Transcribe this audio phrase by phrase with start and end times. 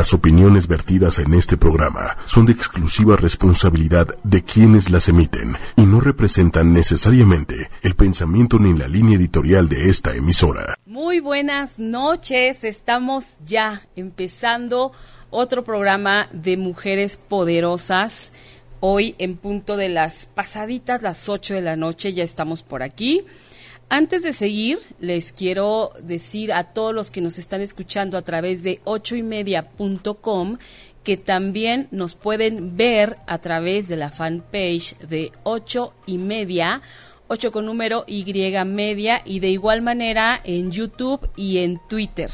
[0.00, 5.82] Las opiniones vertidas en este programa son de exclusiva responsabilidad de quienes las emiten y
[5.82, 10.74] no representan necesariamente el pensamiento ni la línea editorial de esta emisora.
[10.86, 14.92] Muy buenas noches, estamos ya empezando
[15.28, 18.32] otro programa de mujeres poderosas.
[18.80, 23.26] Hoy en punto de las pasaditas, las 8 de la noche, ya estamos por aquí.
[23.92, 28.62] Antes de seguir, les quiero decir a todos los que nos están escuchando a través
[28.62, 30.58] de ochoymedia.com
[31.02, 36.82] que también nos pueden ver a través de la fanpage de ocho y media,
[37.26, 38.24] ocho con número Y
[38.64, 42.30] media y de igual manera en YouTube y en Twitter.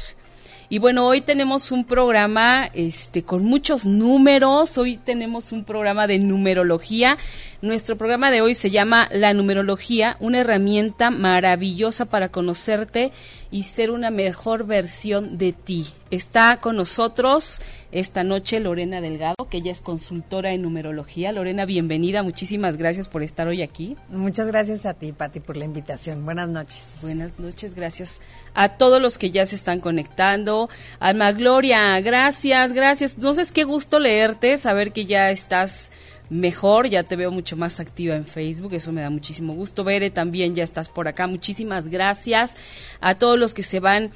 [0.69, 6.19] Y bueno, hoy tenemos un programa este, con muchos números, hoy tenemos un programa de
[6.19, 7.17] numerología.
[7.59, 13.11] Nuestro programa de hoy se llama La numerología, una herramienta maravillosa para conocerte
[13.49, 15.87] y ser una mejor versión de ti.
[16.11, 17.59] Está con nosotros
[17.91, 21.31] esta noche Lorena Delgado, que ella es consultora en numerología.
[21.31, 23.97] Lorena, bienvenida, muchísimas gracias por estar hoy aquí.
[24.09, 26.25] Muchas gracias a ti, Pati, por la invitación.
[26.25, 26.87] Buenas noches.
[27.01, 28.21] Buenas noches, gracias
[28.53, 30.69] a todos los que ya se están conectando.
[30.99, 33.15] Alma Gloria, gracias, gracias.
[33.15, 35.91] Entonces, qué gusto leerte, saber que ya estás
[36.29, 39.83] mejor, ya te veo mucho más activa en Facebook, eso me da muchísimo gusto.
[39.83, 42.55] Bere, también ya estás por acá, muchísimas gracias
[43.01, 44.11] a todos los que se van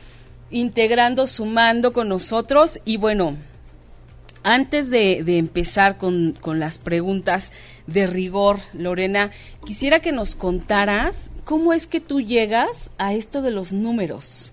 [0.49, 3.37] integrando, sumando con nosotros y bueno,
[4.43, 7.53] antes de, empezar con, con, las preguntas
[7.85, 9.31] de rigor, Lorena,
[9.65, 14.50] quisiera que nos contaras cómo es que tú llegas a esto de los números.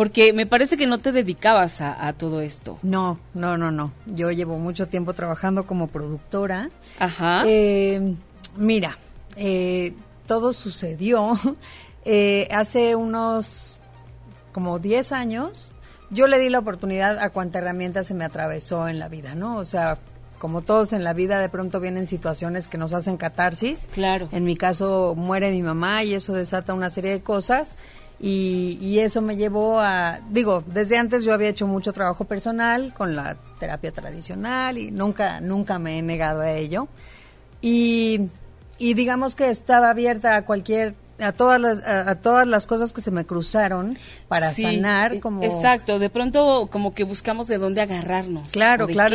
[0.00, 2.78] Porque me parece que no te dedicabas a, todo esto.
[2.82, 3.92] No, no, no, no.
[4.06, 6.70] Yo llevo mucho tiempo trabajando como productora.
[6.98, 7.42] Ajá.
[7.46, 8.14] Eh,
[8.56, 8.96] mira,
[9.36, 9.92] eh,
[10.24, 11.38] todo sucedió
[12.06, 13.76] eh, hace unos
[14.52, 15.72] como 10 años.
[16.08, 19.58] Yo le di la oportunidad a cuánta herramienta se me atravesó en la vida, ¿no?
[19.58, 19.98] O sea,
[20.38, 23.86] como todos en la vida, de pronto vienen situaciones que nos hacen catarsis.
[23.92, 24.30] Claro.
[24.32, 27.76] En mi caso, muere mi mamá y eso desata una serie de cosas.
[28.22, 33.16] Y, eso me llevó a, digo, desde antes yo había hecho mucho trabajo personal con
[33.16, 36.86] la terapia tradicional y nunca, nunca me he negado a ello.
[37.62, 38.28] Y,
[38.78, 43.02] y digamos que estaba abierta a cualquier a todas las a, todas las cosas que
[43.02, 43.94] se me cruzaron
[44.28, 49.14] para sanar e, como exacto de pronto como que buscamos de dónde agarrarnos claro claro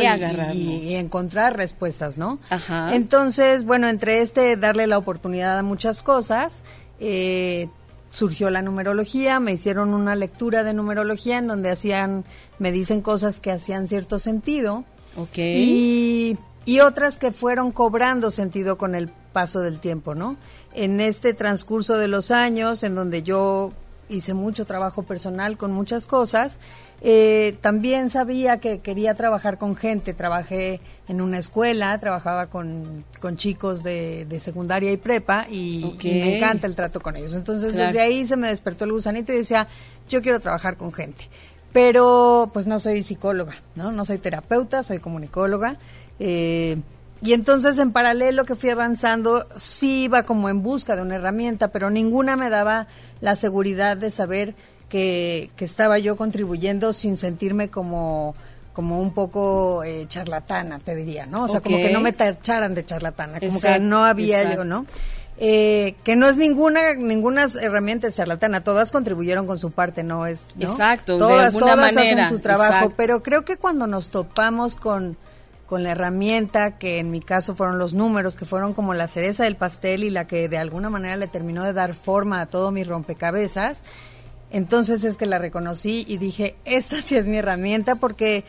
[0.54, 2.94] y, y, encontrar respuestas no Ajá.
[2.94, 6.62] entonces bueno entre este darle la oportunidad a muchas cosas
[7.00, 7.68] eh,
[8.16, 12.24] surgió la numerología, me hicieron una lectura de numerología en donde hacían,
[12.58, 14.86] me dicen cosas que hacían cierto sentido.
[15.18, 15.36] Ok.
[15.36, 20.38] Y, y otras que fueron cobrando sentido con el paso del tiempo, ¿no?
[20.72, 23.74] En este transcurso de los años, en donde yo
[24.08, 26.58] hice mucho trabajo personal con muchas cosas,
[27.02, 30.14] eh, también sabía que quería trabajar con gente.
[30.14, 33.04] Trabajé en una escuela, trabajaba con,
[33.36, 37.34] chicos de, secundaria y prepa y, me encanta el trato con ellos.
[37.34, 39.68] Entonces desde ahí se me despertó el gusanito y decía,
[40.08, 41.28] yo quiero trabajar con gente.
[41.72, 43.92] Pero pues no soy psicóloga, ¿no?
[43.92, 45.76] No soy terapeuta, soy comunicóloga.
[46.18, 46.78] Eh,
[47.22, 51.68] y entonces en paralelo que fui avanzando, sí iba como en busca de una herramienta,
[51.68, 52.86] pero ninguna me daba
[53.20, 54.54] la seguridad de saber
[54.88, 58.34] que, estaba yo contribuyendo sin sentirme como
[58.72, 61.44] como un poco eh, charlatana, te diría, ¿no?
[61.44, 64.84] O sea, como que no me tacharan de charlatana, como que no había yo, ¿no?
[65.38, 70.44] Eh, que no es ninguna ninguna herramienta charlatana, todas contribuyeron con su parte, no es,
[70.60, 75.16] Exacto, todas, de alguna manera, hacen su trabajo, pero creo que cuando nos topamos con
[75.66, 79.44] con la herramienta que en mi caso fueron los números, que fueron como la cereza
[79.44, 82.70] del pastel y la que de alguna manera le terminó de dar forma a todo
[82.70, 83.82] mi rompecabezas,
[84.50, 88.44] entonces es que la reconocí y dije, esta sí es mi herramienta porque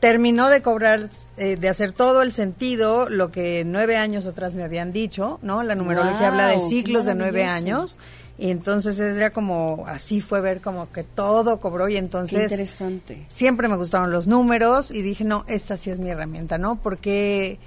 [0.00, 4.62] terminó de cobrar, eh, de hacer todo el sentido lo que nueve años atrás me
[4.62, 5.62] habían dicho, ¿no?
[5.62, 7.98] La numerología habla de ciclos de nueve años.
[8.36, 12.42] Y entonces era como, así fue ver como que todo cobró y entonces...
[12.42, 13.26] interesante.
[13.28, 16.76] Siempre me gustaron los números y dije, no, esta sí es mi herramienta, ¿no?
[16.76, 17.58] Porque,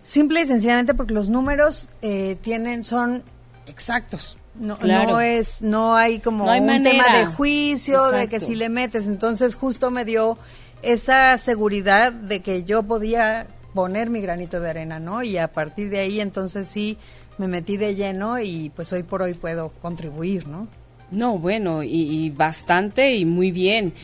[0.00, 3.24] simple y sencillamente porque los números eh, tienen, son
[3.66, 4.36] exactos.
[4.54, 9.06] No, no es, no hay como un tema de juicio, de que si le metes,
[9.06, 10.38] entonces justo me dio
[10.82, 15.22] esa seguridad de que yo podía poner mi granito de arena, ¿no?
[15.22, 16.98] Y a partir de ahí entonces sí
[17.40, 20.68] me metí de lleno y pues hoy por hoy puedo contribuir, ¿no?
[21.10, 23.94] No, bueno, y, y bastante y muy bien.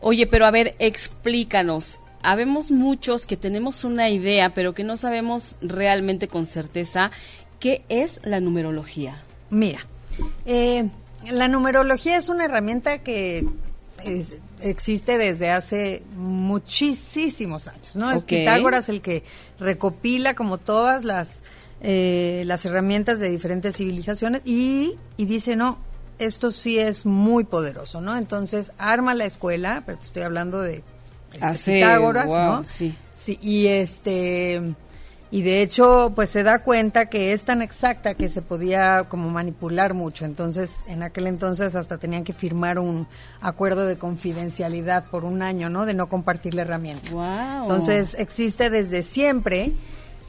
[0.00, 2.00] Oye, pero a ver, explícanos.
[2.22, 7.10] Habemos muchos que tenemos una idea, pero que no sabemos realmente con certeza
[7.60, 9.22] qué es la numerología.
[9.50, 9.80] Mira,
[10.46, 10.88] eh,
[11.30, 13.46] la numerología es una herramienta que
[14.62, 18.10] existe desde hace muchísimos años, ¿no?
[18.12, 19.24] Es Pitágoras el que
[19.58, 21.42] recopila como todas las,
[21.80, 25.78] eh, las herramientas de diferentes civilizaciones y, y dice, no,
[26.18, 28.16] esto sí es muy poderoso, ¿no?
[28.16, 30.82] Entonces arma la escuela, pero estoy hablando de
[31.40, 32.64] este, Pitágoras, ¿no?
[32.64, 32.94] Sí.
[33.14, 33.38] sí.
[33.40, 34.74] Y este
[35.30, 39.28] y de hecho pues se da cuenta que es tan exacta que se podía como
[39.28, 43.06] manipular mucho entonces en aquel entonces hasta tenían que firmar un
[43.42, 49.02] acuerdo de confidencialidad por un año no de no compartir la herramienta entonces existe desde
[49.02, 49.72] siempre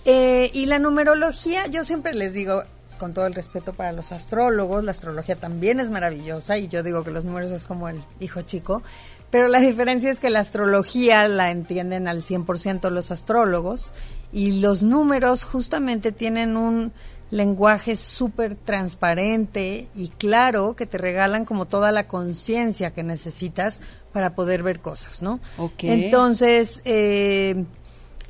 [0.05, 2.63] eh, y la numerología yo siempre les digo
[2.97, 7.03] con todo el respeto para los astrólogos la astrología también es maravillosa y yo digo
[7.03, 8.83] que los números es como el hijo chico
[9.31, 13.93] pero la diferencia es que la astrología la entienden al 100% los astrólogos
[14.31, 16.91] y los números justamente tienen un
[17.31, 23.81] lenguaje súper transparente y claro que te regalan como toda la conciencia que necesitas
[24.11, 25.39] para poder ver cosas, ¿no?
[25.79, 27.65] Entonces, eh,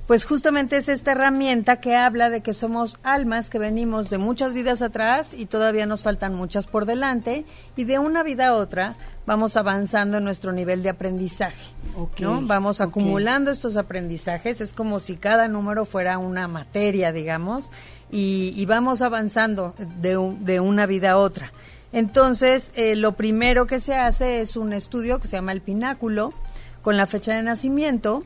[0.09, 4.55] pues justamente es esta herramienta que habla de que somos almas que venimos de muchas
[4.55, 7.45] vidas atrás y todavía nos faltan muchas por delante
[7.75, 8.95] y de una vida a otra
[9.27, 11.75] vamos avanzando en nuestro nivel de aprendizaje,
[12.17, 12.41] ¿no?
[12.41, 17.71] Vamos acumulando estos aprendizajes, es como si cada número fuera una materia, digamos,
[18.09, 21.53] y, vamos avanzando de, de una vida a otra.
[21.93, 26.33] Entonces, eh, lo primero que se hace es un estudio que se llama el pináculo,
[26.81, 28.23] con la fecha de nacimiento,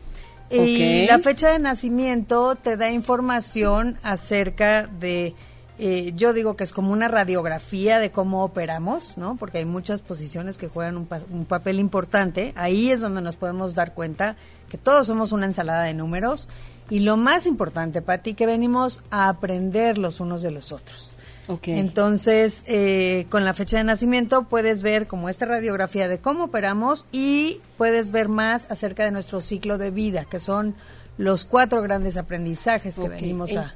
[0.54, 5.36] y la fecha de nacimiento te da información acerca de,
[5.80, 9.36] eh, yo digo que es como una radiografía de cómo operamos, ¿no?
[9.38, 12.54] Porque hay muchas posiciones que juegan un, un papel importante.
[12.56, 14.36] Ahí es donde nos podemos dar cuenta
[14.70, 16.50] que todos somos una ensalada de números.
[16.90, 21.16] Y lo más importante, Pati, que venimos a aprender los unos de los otros.
[21.66, 27.06] Entonces, eh, con la fecha de nacimiento puedes ver como esta radiografía de cómo operamos
[27.12, 30.76] y puedes ver más acerca de nuestro ciclo de vida, que son
[31.18, 33.76] los cuatro grandes aprendizajes que venimos a,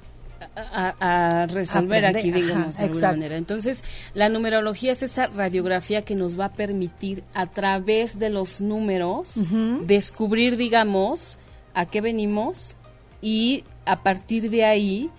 [0.55, 3.37] a, resolver aquí, digamos, de alguna manera.
[3.37, 8.61] Entonces, la numerología es esa radiografía que nos va a permitir a través de los
[8.61, 9.43] números
[9.83, 11.37] descubrir, digamos,
[11.73, 12.75] a qué venimos
[13.21, 15.11] y a partir de ahí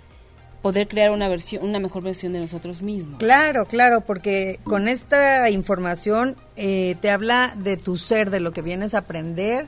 [0.62, 3.18] poder crear una versión, una mejor versión de nosotros mismos.
[3.18, 8.62] Claro, claro, porque con esta información eh, te habla de tu ser, de lo que
[8.62, 9.66] vienes a aprender,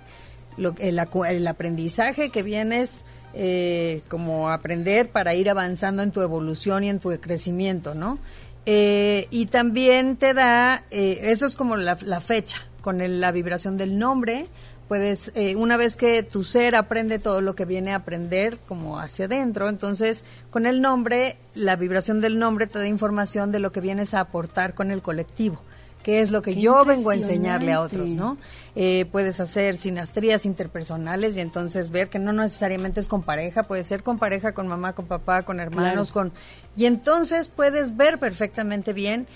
[0.56, 3.04] lo, el, el aprendizaje que vienes
[3.34, 8.19] eh, como aprender para ir avanzando en tu evolución y en tu crecimiento, ¿no?
[8.66, 13.98] Eh, y también te da, eso es como la, la fecha, con la vibración del
[13.98, 14.46] nombre,
[14.90, 18.98] puedes, eh, una vez que tu ser aprende todo lo que viene a aprender como
[18.98, 23.70] hacia adentro, entonces con el nombre, la vibración del nombre te da información de lo
[23.70, 25.62] que vienes a aportar con el colectivo
[26.02, 28.38] que es lo que yo vengo a enseñarle a otros, ¿no?
[28.75, 33.84] Eh, puedes hacer sinastrías interpersonales y entonces ver que no necesariamente es con pareja, puede
[33.84, 36.32] ser con pareja, con mamá, con papá, con hermanos, con...
[36.75, 39.26] Y entonces puedes ver perfectamente bien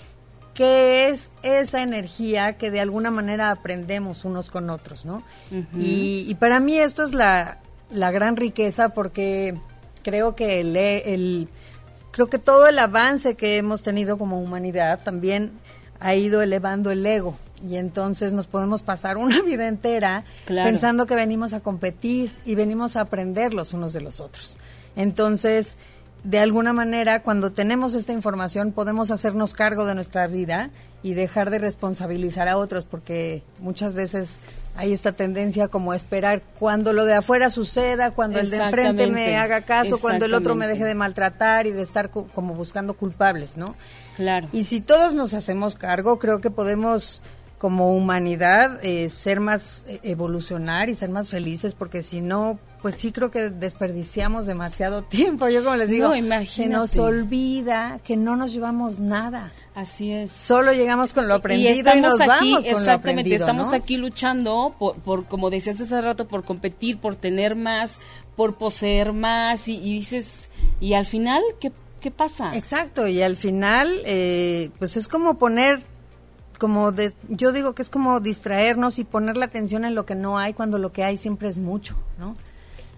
[0.55, 5.21] qué es esa energía que de alguna manera aprendemos unos con otros, ¿no?
[5.77, 7.59] y, para mí esto es la,
[7.91, 9.55] gran riqueza porque
[10.01, 11.49] creo que el, el,
[12.11, 15.51] creo que todo el avance que hemos tenido como humanidad también
[15.99, 21.15] ha ido elevando el ego y entonces nos podemos pasar una vida entera pensando que
[21.15, 24.57] venimos a competir y venimos a aprender los unos de los otros.
[24.95, 25.77] Entonces,
[26.25, 30.71] de alguna manera, cuando tenemos esta información, podemos hacernos cargo de nuestra vida
[31.03, 34.39] y dejar de responsabilizar a otros, porque muchas veces
[34.75, 39.37] hay esta tendencia como esperar cuando lo de afuera suceda, cuando el de enfrente me
[39.37, 43.55] haga caso, cuando el otro me deje de maltratar y de estar como buscando culpables,
[43.55, 43.75] ¿no?
[44.15, 44.47] Claro.
[44.51, 47.21] Y si todos nos hacemos cargo, creo que podemos
[47.59, 52.97] como humanidad eh, ser más eh, evolucionar y ser más felices porque si no pues
[52.97, 55.49] sí creo que desperdiciamos demasiado tiempo.
[55.49, 56.11] Yo como les digo
[56.47, 59.51] se nos olvida que no nos llevamos nada.
[59.73, 60.29] Así es.
[60.29, 64.97] Solo llegamos con lo aprendido y, estamos aquí con exactamente lo estamos aquí luchando por,
[64.97, 68.01] por, como decías hace rato por competir por tener más
[68.35, 73.91] por poseer más y, dices y al final qué qué pasa exacto y al final
[74.05, 75.81] eh, pues es como poner
[76.59, 80.13] como de, yo digo que es como distraernos y poner la atención en lo que
[80.13, 82.35] no hay cuando lo que hay siempre es mucho, ¿no?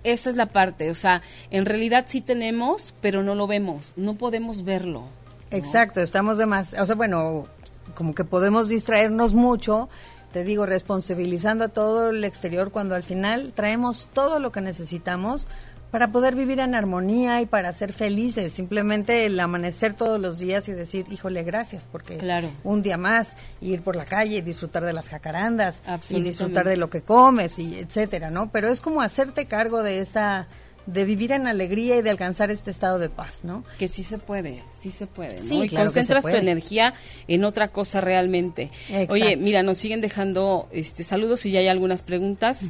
[0.07, 1.21] Esa es la parte, o sea,
[1.51, 5.03] en realidad sí tenemos, pero no lo vemos, no podemos verlo.
[5.51, 7.47] Exacto, estamos de más, o sea, bueno,
[7.93, 9.89] como que podemos distraernos mucho,
[10.31, 15.49] te digo, responsabilizando a todo el exterior cuando al final traemos todo lo que necesitamos
[15.97, 18.53] para poder vivir en armonía y para ser felices.
[18.53, 22.19] Simplemente el amanecer todos los días y decir, híjole, gracias, porque
[22.63, 26.77] un día más, ir por la calle y disfrutar de las jacarandas y disfrutar de
[26.77, 28.51] lo que comes y etcétera, ¿no?
[28.51, 30.47] Pero es como hacerte cargo de esta
[30.85, 33.63] de vivir en alegría y de alcanzar este estado de paz, ¿no?
[33.79, 35.63] Que sí se puede, sí se puede, ¿no?
[35.63, 36.93] y concentras tu energía
[37.27, 38.69] en otra cosa realmente.
[39.09, 42.69] Oye, mira, nos siguen dejando este saludos y ya hay algunas preguntas.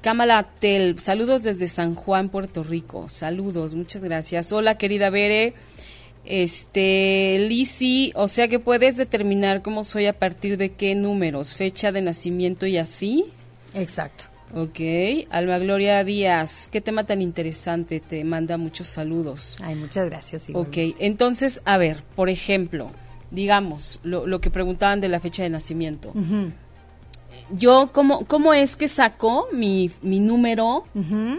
[0.00, 3.08] Cámara Tel, saludos desde San Juan, Puerto Rico.
[3.08, 4.52] Saludos, muchas gracias.
[4.52, 5.54] Hola, querida Bere.
[6.24, 11.92] Este, Lisi, o sea que puedes determinar cómo soy a partir de qué números, fecha
[11.92, 13.26] de nacimiento y así.
[13.74, 14.24] Exacto.
[14.54, 14.80] Ok,
[15.30, 19.58] Alma Gloria Díaz, qué tema tan interesante, te manda muchos saludos.
[19.62, 20.46] Ay, muchas gracias.
[20.52, 22.90] Ok, entonces, a ver, por ejemplo,
[23.30, 26.12] digamos, lo, lo que preguntaban de la fecha de nacimiento.
[27.50, 30.84] Yo, ¿cómo, ¿cómo es que sacó mi, mi número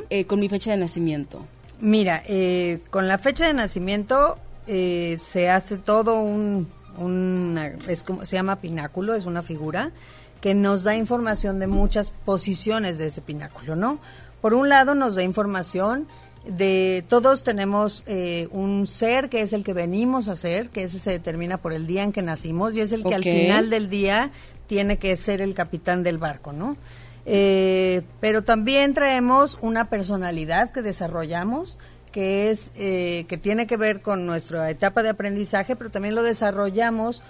[0.09, 1.45] eh, con mi fecha de nacimiento?
[1.79, 4.37] Mira, eh, con la fecha de nacimiento
[4.67, 6.67] eh, se hace todo un,
[7.87, 9.91] es como, se llama pináculo, es una figura
[10.41, 13.99] que nos da información de muchas posiciones de ese pináculo, ¿no?
[14.41, 16.07] Por un lado nos da información
[16.47, 20.97] de todos tenemos eh, un ser que es el que venimos a ser, que ese
[20.99, 23.89] se determina por el día en que nacimos y es el que al final del
[23.89, 24.31] día
[24.67, 26.77] tiene que ser el capitán del barco, ¿no?
[27.25, 31.79] Eh, pero también traemos una personalidad que desarrollamos
[32.11, 36.23] que es eh, que tiene que ver con nuestra etapa de aprendizaje, pero también lo
[36.23, 37.21] desarrollamos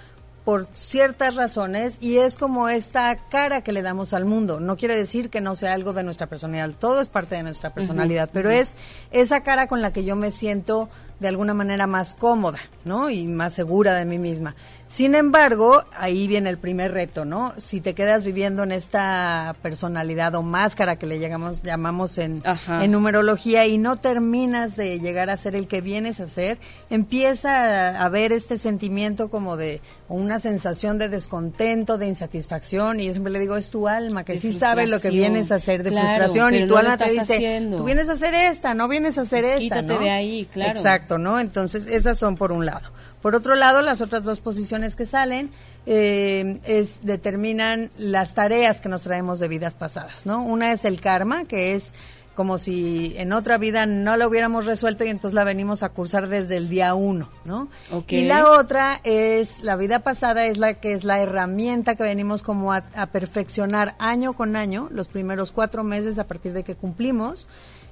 [0.46, 4.62] por ciertas razones y es como esta cara que le damos al mundo.
[4.62, 7.74] No quiere decir que no sea algo de nuestra personalidad, todo es parte de nuestra
[7.74, 8.78] personalidad, pero es
[9.12, 10.88] esa cara con la que yo me siento
[11.20, 13.10] de alguna manera más cómoda, ¿no?
[13.10, 14.56] Y más segura de mí misma.
[14.88, 17.54] Sin embargo, ahí viene el primer reto, ¿no?
[17.58, 22.92] Si te quedas viviendo en esta personalidad o máscara que le llegamos, llamamos en, en
[22.92, 26.58] numerología y no terminas de llegar a ser el que vienes a ser,
[26.90, 33.12] empieza a haber este sentimiento como de una sensación de descontento, de insatisfacción, y yo
[33.12, 35.92] siempre le digo, es tu alma, que sí sabe lo que vienes a hacer, de
[35.92, 39.44] frustración, y tu alma te dice, tú vienes a hacer esta, no vienes a hacer
[39.44, 40.78] esta, Quítate de ahí, claro.
[40.78, 41.40] Exacto, ¿no?
[41.40, 42.90] Entonces, esas son por un lado.
[43.22, 45.50] Por otro lado, las otras dos posiciones que salen
[45.86, 50.44] eh, es, determinan las tareas que nos traemos de vidas pasadas, ¿no?
[50.44, 51.92] Una es el karma, que es
[52.38, 56.30] como si en otra vida no lo hubiéramos resuelto y entonces la venimos a cursar
[56.30, 57.68] desde el día uno, ¿no?
[58.10, 62.44] Y la otra es, la vida pasada es la que es la herramienta que venimos
[62.44, 62.82] como a
[63.12, 67.48] perfeccionar año con año, los primeros cuatro meses a partir de que cumplimos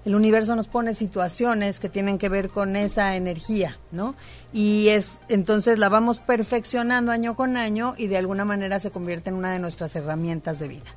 [0.05, 4.15] el universo nos pone situaciones que tienen que ver con esa energía, ¿no?
[4.53, 9.31] Y es entonces la vamos perfeccionando año con año y de alguna manera se convierte
[9.31, 10.95] en una de nuestras herramientas de vida.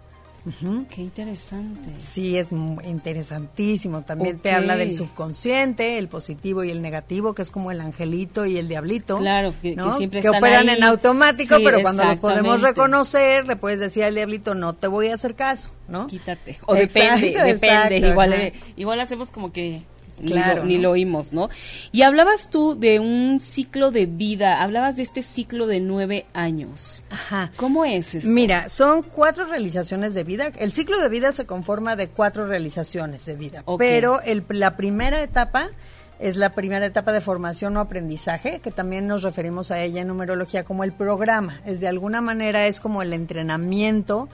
[0.90, 1.90] Qué interesante.
[1.99, 4.02] Sí, es interesantísimo.
[4.02, 8.47] También te habla del subconsciente, el positivo y el negativo, que es como el angelito
[8.47, 9.18] y el diablito.
[9.18, 14.04] Claro, que, siempre que operan en automático, pero cuando los podemos reconocer, le puedes decir
[14.04, 16.07] al diablito, no te voy a hacer caso, ¿no?
[16.07, 16.59] Quítate.
[16.66, 17.99] O depende, depende.
[17.99, 19.83] igual, eh, igual hacemos como que
[20.25, 21.48] Claro, ni, lo, oímos, ¿no?
[21.92, 27.02] Y hablabas tú de un ciclo de vida, hablabas de este ciclo de nueve años.
[27.10, 27.52] Ajá.
[27.56, 28.30] ¿Cómo es esto?
[28.30, 30.52] Mira, son cuatro realizaciones de vida.
[30.58, 35.22] El ciclo de vida se conforma de cuatro realizaciones de vida, pero el, la primera
[35.22, 35.70] etapa
[36.18, 40.08] es la primera etapa de formación o aprendizaje, que también nos referimos a ella en
[40.08, 41.60] numerología como el programa.
[41.64, 44.28] Es de alguna manera es como el entrenamiento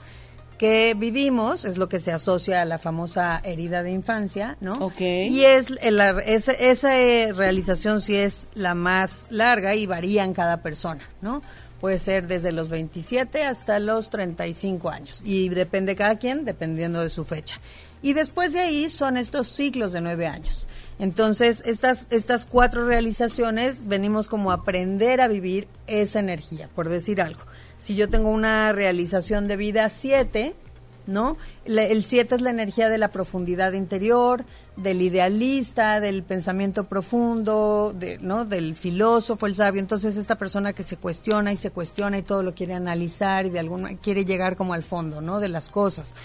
[0.57, 4.75] que vivimos, es lo que se asocia a la famosa herida de infancia, ¿no?
[4.75, 5.01] Ok.
[5.01, 6.89] Y es esa,
[7.33, 11.41] realización sí es la más larga y varía en cada persona, ¿no?
[11.81, 17.09] Puede ser desde los 27 hasta los 35 años y depende cada quien, dependiendo de
[17.09, 17.59] su fecha.
[18.01, 20.67] Y después de ahí son estos ciclos de nueve años.
[20.99, 27.21] Entonces, estas, estas cuatro realizaciones venimos como a aprender a vivir esa energía, por decir
[27.21, 27.41] algo
[27.85, 30.55] si yo tengo una realización de vida 7,
[31.05, 31.37] ¿no?
[31.65, 34.43] el 7 es la energía de la profundidad interior,
[34.75, 38.43] del idealista, del pensamiento profundo, de, ¿no?
[38.43, 39.81] Del filósofo, el sabio.
[39.81, 43.51] Entonces, esta persona que se cuestiona y se cuestiona y todo lo quiere analizar y
[43.51, 45.39] de alguna quiere llegar como al fondo, ¿no?
[45.39, 46.15] De las cosas.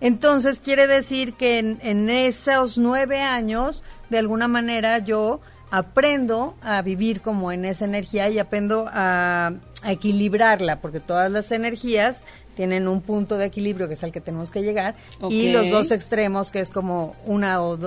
[0.00, 6.80] Entonces, quiere decir que en, en esos nueve años, de alguna manera, yo aprendo a
[6.82, 9.52] vivir como en esa energía y aprendo a,
[9.84, 12.24] equilibrarla, porque todas las energías
[12.56, 14.96] tienen un punto de equilibrio que es al que tenemos que llegar
[15.30, 17.78] y los dos extremos que es como una o,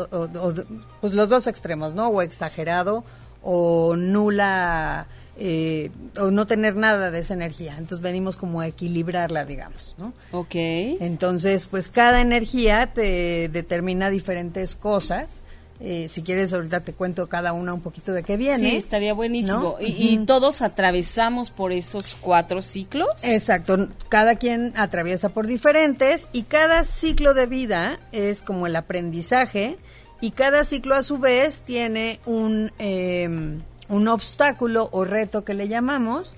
[1.01, 2.07] pues los dos extremos, ¿no?
[2.07, 3.03] O exagerado
[3.43, 5.07] o nula
[5.37, 7.75] eh, o no tener nada de esa energía.
[7.77, 10.13] Entonces venimos como a equilibrarla, digamos, ¿no?
[10.31, 10.53] Ok.
[10.53, 15.41] Entonces, pues cada energía te determina diferentes cosas
[15.83, 18.59] Eh, si quieres, ahorita te cuento cada una un poquito de qué viene.
[18.59, 19.77] Sí, estaría buenísimo.
[19.79, 23.07] Y, y, todos atravesamos por esos cuatro ciclos.
[23.23, 23.89] Exacto.
[24.07, 29.77] Cada quien atraviesa por diferentes y cada ciclo de vida es como el aprendizaje
[30.21, 35.67] y cada ciclo a su vez tiene un, em, un obstáculo o reto que le
[35.67, 36.35] llamamos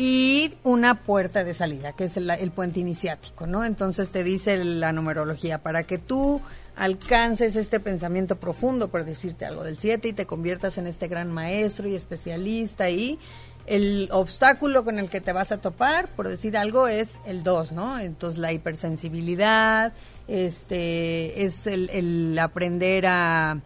[0.00, 3.66] y una puerta de salida, que es el, el, puente iniciático, ¿no?
[3.66, 6.40] Entonces te dice la numerología, para que tú
[6.74, 11.30] alcances este pensamiento profundo, por decirte algo del 7, y te conviertas en este gran
[11.30, 13.18] maestro y especialista y
[13.66, 17.72] el obstáculo con el que te vas a topar, por decir algo, es el 2,
[17.72, 17.98] ¿no?
[17.98, 19.92] Entonces la hipersensibilidad,
[20.28, 23.60] este, es el, el aprender a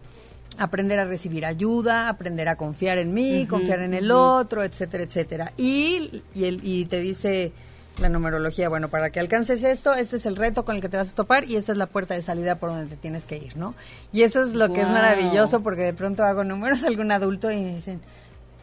[0.57, 5.53] aprender a recibir ayuda, aprender a confiar en mí, confiar en el otro, etcétera, etcétera.
[5.57, 7.51] Y, y, el, y te dice
[7.99, 10.97] la numerología, bueno, para que alcances esto, este es el reto con el que te
[10.97, 13.37] vas a topar y esta es la puerta de salida por donde te tienes que
[13.37, 13.73] ir, ¿no?
[14.11, 17.51] Y eso es lo que es maravilloso porque de pronto hago números a algún adulto
[17.51, 18.01] y me dicen,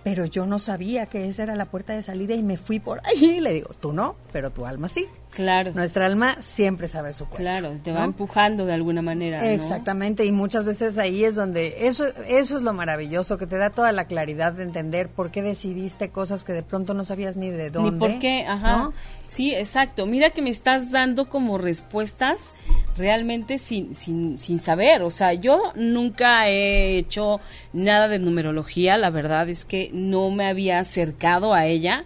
[0.05, 3.01] pero yo no sabía que esa era la puerta de salida y me fui por
[3.07, 3.37] ahí.
[3.37, 5.07] Y le digo, tú no, pero tu alma sí.
[5.35, 5.73] Claro.
[5.75, 7.59] Nuestra alma siempre sabe su cuenta.
[7.59, 9.51] Claro, te va empujando de alguna manera.
[9.51, 13.71] Exactamente, y muchas veces ahí es donde eso eso es lo maravilloso que te da
[13.71, 17.49] toda la claridad de entender por qué decidiste cosas que de pronto no sabías ni
[17.49, 17.93] de dónde.
[17.93, 18.91] Ni por qué, ajá.
[19.23, 20.05] Sí, exacto.
[20.05, 22.53] Mira que me estás dando como respuestas
[22.99, 25.03] realmente sin, sin, sin saber.
[25.03, 27.41] O sea, yo nunca he hecho
[27.73, 32.05] nada de numerología, la verdad es que no me había acercado a ella.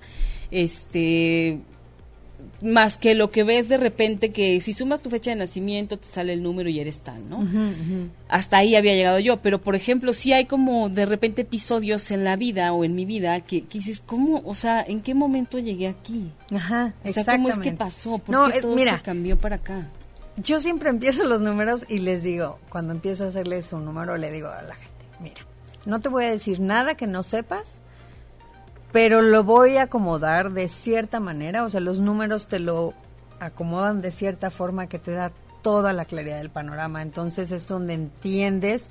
[0.53, 1.61] Este
[2.67, 6.07] más que lo que ves de repente que si sumas tu fecha de nacimiento te
[6.07, 7.47] sale el número y eres tal, ¿no?
[8.29, 12.25] Hasta ahí había llegado yo, pero por ejemplo, si hay como de repente episodios en
[12.25, 14.43] la vida o en mi vida que, dices, ¿cómo?
[14.45, 16.31] O sea, ¿en qué momento llegué aquí?
[16.55, 18.19] Ajá, O sea, ¿cómo es que pasó?
[18.19, 19.89] ¿Por qué todo se cambió para acá?
[20.37, 24.31] Yo siempre empiezo los números y les digo, cuando empiezo a hacerles un número, le
[24.31, 25.47] digo a la gente, mira,
[25.87, 27.81] no te voy a decir nada que no sepas,
[28.97, 32.95] pero lo voy a acomodar de cierta manera, o sea, los números te lo
[33.41, 37.93] acomodan de cierta forma que te da toda la claridad del panorama, entonces es donde
[37.93, 38.89] entiendes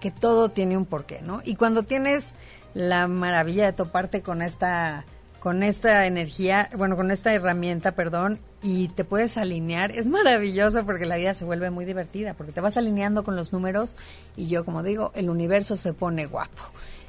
[0.00, 1.40] que todo tiene un porqué, ¿no?
[1.44, 2.34] Y cuando tienes
[2.74, 5.04] la maravilla de toparte con esta
[5.38, 11.06] con esta energía, bueno, con esta herramienta, perdón, y te puedes alinear, es maravilloso porque
[11.06, 13.96] la vida se vuelve muy divertida, porque te vas alineando con los números
[14.36, 16.64] y yo como digo, el universo se pone guapo.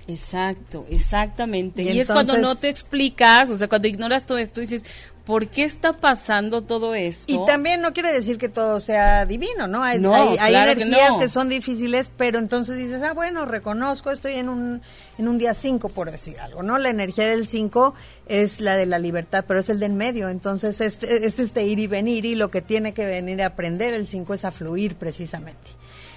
[0.07, 1.81] Exacto, exactamente.
[1.81, 4.85] Y, es cuando no te explicas, o sea, cuando ignoras todo esto, dices,
[5.25, 7.25] ¿por qué está pasando todo esto?
[7.33, 9.83] Y también no quiere decir que todo sea divino, ¿no?
[9.83, 9.99] Hay,
[10.39, 14.83] hay, energías que, son difíciles, pero entonces dices, ah, bueno, reconozco, estoy en un,
[15.17, 16.77] en un día 5, por decir algo, ¿no?
[16.77, 17.95] La energía del 5
[18.27, 21.79] es la de la libertad, pero es el del medio, entonces este, es este ir
[21.79, 24.95] y venir, y lo que tiene que venir a aprender el 5 es a fluir
[24.95, 25.71] precisamente.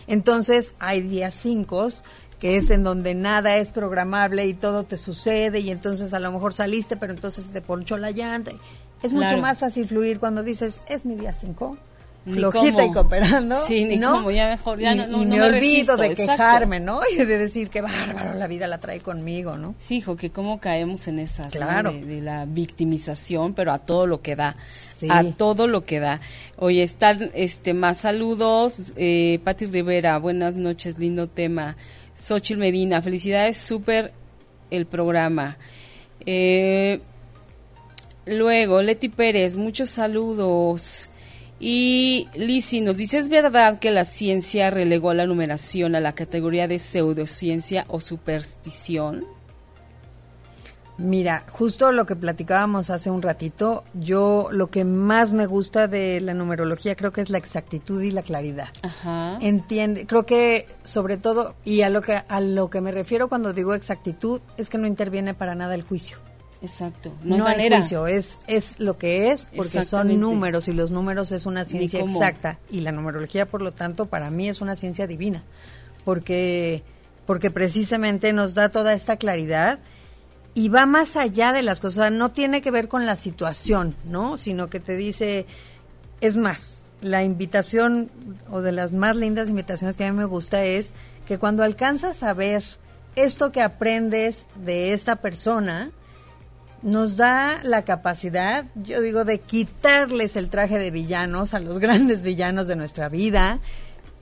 [0.07, 1.88] Entonces hay días 5
[2.38, 6.31] que es en donde nada es programable y todo te sucede y entonces a lo
[6.33, 8.53] mejor saliste, pero entonces te ponchó la llanta.
[9.03, 11.77] Es mucho más fácil fluir cuando dices, es mi día 5.
[12.27, 13.57] Flojita y cooperando.
[13.57, 14.31] Sí, ni ¿no?
[14.31, 17.01] ya mejor, ya y, no, y me, olvido de quejarme, ¿no?
[17.12, 19.74] Y de decir que bárbaro, la vida la trae conmigo, ¿no?
[19.79, 21.92] Sí, hijo, que cómo caemos en esas, claro.
[21.92, 24.57] De, la victimización, pero a todo lo que da.
[25.09, 26.20] A todo lo que da.
[26.57, 28.92] Oye, están este, más saludos.
[28.96, 31.77] Eh, Pati Rivera, buenas noches, lindo tema.
[32.18, 34.12] Xochitl Medina, felicidades, súper
[34.70, 35.57] el programa.
[36.26, 37.00] Eh,
[38.26, 41.09] luego, Leti Pérez, muchos saludos.
[41.61, 46.68] Y Lisi nos dice, ¿es verdad que la ciencia relegó la numeración a la categoría
[46.68, 49.24] de pseudociencia o superstición?
[50.98, 56.20] Mira, justo lo que platicábamos hace un ratito, yo lo que más me gusta de
[56.20, 58.68] la numerología creo que es la exactitud y la claridad.
[58.82, 59.38] Ajá.
[59.40, 63.52] Entiende, creo que sobre todo y a lo que a lo que me refiero cuando
[63.52, 66.18] digo exactitud es que no interviene para nada el juicio.
[66.61, 67.12] Exacto.
[67.22, 71.46] No, hay, juicio, es es lo que es porque son números y los números es
[71.46, 75.44] una ciencia exacta y la numerología por lo tanto para mí es una ciencia divina
[76.04, 76.82] porque
[77.24, 79.78] porque precisamente nos da toda esta claridad
[80.58, 84.36] y va más allá de las cosas, no tiene que ver con la situación, ¿no?
[84.36, 85.46] Sino que te dice,
[86.20, 88.10] es más, la invitación
[88.50, 90.94] o de las más lindas invitaciones que a mí me gusta es
[91.28, 92.64] que cuando alcanzas a ver
[93.14, 95.92] esto que aprendes de esta persona,
[96.82, 102.24] nos da la capacidad, yo digo, de quitarles el traje de villanos a los grandes
[102.24, 103.60] villanos de nuestra vida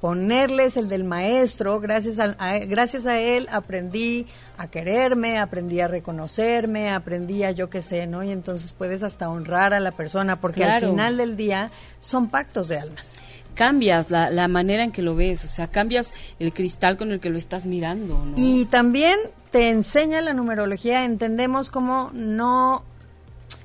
[0.01, 4.27] ponerles el del maestro, gracias a, gracias a él aprendí
[4.59, 8.23] a quererme, aprendí a reconocerme, aprendí a yo qué sé, ¿no?
[8.23, 12.69] Y entonces puedes hasta honrar a la persona, porque al final del día son pactos
[12.69, 13.15] de almas.
[13.55, 17.21] cambias la, la manera en que lo ves, o sea, cambias el cristal con el
[17.21, 18.23] que lo estás mirando.
[18.23, 18.35] ¿no?
[18.37, 19.19] Y también
[19.51, 22.85] te enseña la numerología, entendemos cómo no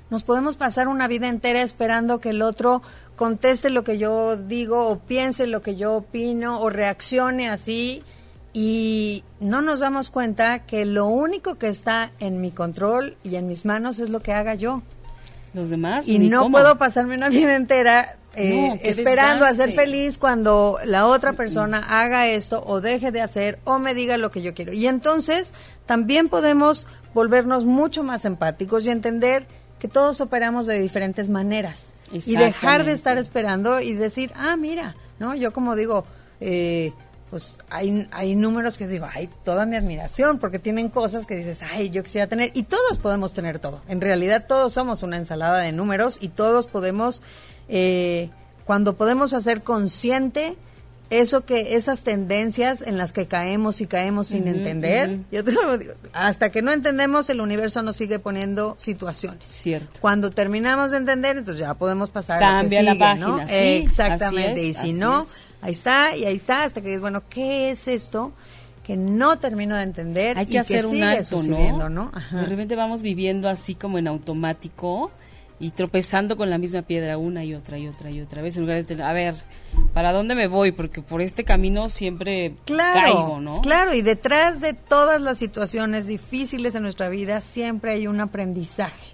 [0.10, 2.82] nos podemos pasar una vida entera esperando que el otro
[3.22, 8.02] conteste lo que yo digo o piense lo que yo opino o reaccione así
[8.52, 13.48] y no nos damos cuenta que lo único que está en mi control y en
[13.48, 14.82] mis manos es lo que haga yo.
[15.54, 16.08] Los demás.
[16.08, 16.58] Y no cómo.
[16.58, 21.78] puedo pasarme una vida entera eh, No, esperando a ser feliz cuando la otra persona
[21.78, 24.74] haga esto o deje de hacer o me diga lo que yo quiero.
[24.74, 25.54] Y entonces
[25.86, 29.46] también podemos volvernos mucho más empáticos y entender
[29.78, 31.94] que todos operamos de diferentes maneras.
[32.12, 35.36] Y dejar de estar esperando y decir, ah, mira, ¿no?
[35.36, 36.04] Yo como digo,
[36.40, 36.94] eh,
[37.30, 41.62] pues hay, hay números que digo, ay, toda mi admiración, porque tienen cosas que dices,
[41.62, 43.82] ay, yo quisiera tener, y todos podemos tener todo.
[43.88, 47.22] En realidad todos somos una ensalada de números y todos podemos,
[47.70, 48.30] eh,
[48.66, 50.58] cuando podemos hacer consciente
[51.12, 55.78] eso que, esas tendencias en las que caemos y caemos sin entender, yo te lo
[55.78, 59.48] digo, hasta que no entendemos, el universo nos sigue poniendo situaciones.
[59.48, 60.00] Cierto.
[60.00, 63.38] Cuando terminamos de entender, entonces ya podemos pasar a lo que Cambia la sigue, ¿no?
[63.38, 64.64] página, sí, Exactamente.
[64.64, 65.46] y si no, es.
[65.62, 68.32] ahí está y ahí está hasta que dices, bueno, ¿qué es esto
[68.84, 72.06] que no termino de entender Hay y que hacer un sigue sucediendo, ¿no?
[72.06, 72.12] ¿no?
[72.14, 72.40] Ajá.
[72.40, 75.12] De repente vamos viviendo así como en automático
[75.62, 78.64] y tropezando con la misma piedra una y otra y otra y otra vez en
[78.64, 79.36] lugar de tener, a ver,
[79.94, 80.72] ¿para dónde me voy?
[80.72, 83.62] Porque por este camino siempre Claro, caigo, ¿no?
[83.62, 89.14] claro, y detrás de todas las situaciones difíciles en nuestra vida siempre hay un aprendizaje.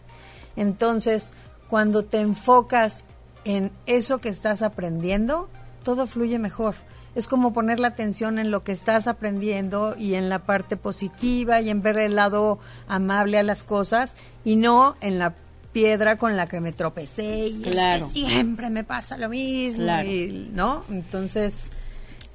[0.55, 1.33] Entonces,
[1.67, 3.03] cuando te enfocas
[3.43, 5.49] en eso que estás aprendiendo,
[5.83, 6.75] todo fluye mejor.
[7.13, 11.59] Es como poner la atención en lo que estás aprendiendo y en la parte positiva
[11.61, 15.33] y en ver el lado amable a las cosas y no en la
[15.73, 18.07] piedra con la que me tropecé y es que Claro.
[18.07, 20.09] siempre me pasa lo mismo, Claro.
[20.09, 20.83] y- ¿no?
[20.89, 21.69] Entonces,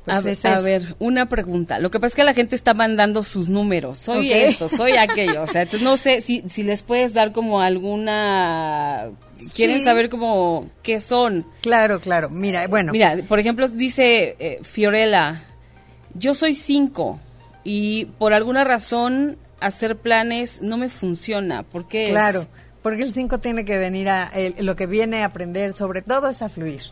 [0.04, 1.78] pues a, es a ver, una pregunta.
[1.78, 3.98] Lo que pasa es que la gente está mandando sus números.
[3.98, 5.42] Soy esto, soy aquello.
[5.42, 9.10] O sea, entonces no sé si, si les puedes dar como alguna...
[9.56, 9.84] ¿Quieren Sí.
[9.84, 11.44] saber como qué son?
[11.62, 12.30] Claro, claro.
[12.30, 15.42] Mira, bueno, Mira, por ejemplo, dice eh, Fiorella,
[16.14, 17.18] yo soy cinco
[17.64, 21.62] y por alguna razón hacer planes no me funciona.
[21.64, 22.48] ¿Por qué es?
[22.82, 26.28] Porque el 5 tiene que venir a el- lo que viene a aprender sobre todo
[26.28, 26.82] es a fluir.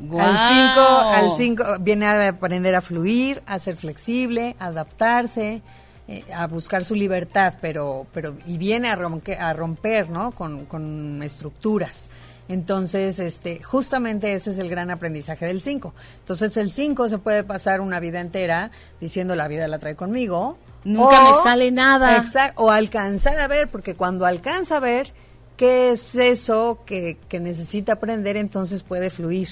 [0.00, 0.24] ¡Guau!
[0.26, 5.60] Al 5 al cinco viene a aprender a fluir, a ser flexible, a adaptarse,
[6.06, 10.30] eh, a buscar su libertad, pero pero y viene a romper, a romper, ¿no?
[10.32, 12.08] Con, con estructuras.
[12.48, 15.94] Entonces, este, justamente ese es el gran aprendizaje del 5.
[16.20, 20.56] Entonces, el 5 se puede pasar una vida entera diciendo la vida la trae conmigo.
[20.84, 22.24] Nunca me sale nada.
[22.56, 25.12] O alcanzar a ver, porque cuando alcanza a ver
[25.56, 29.48] qué es eso que, que necesita aprender, entonces puede fluir.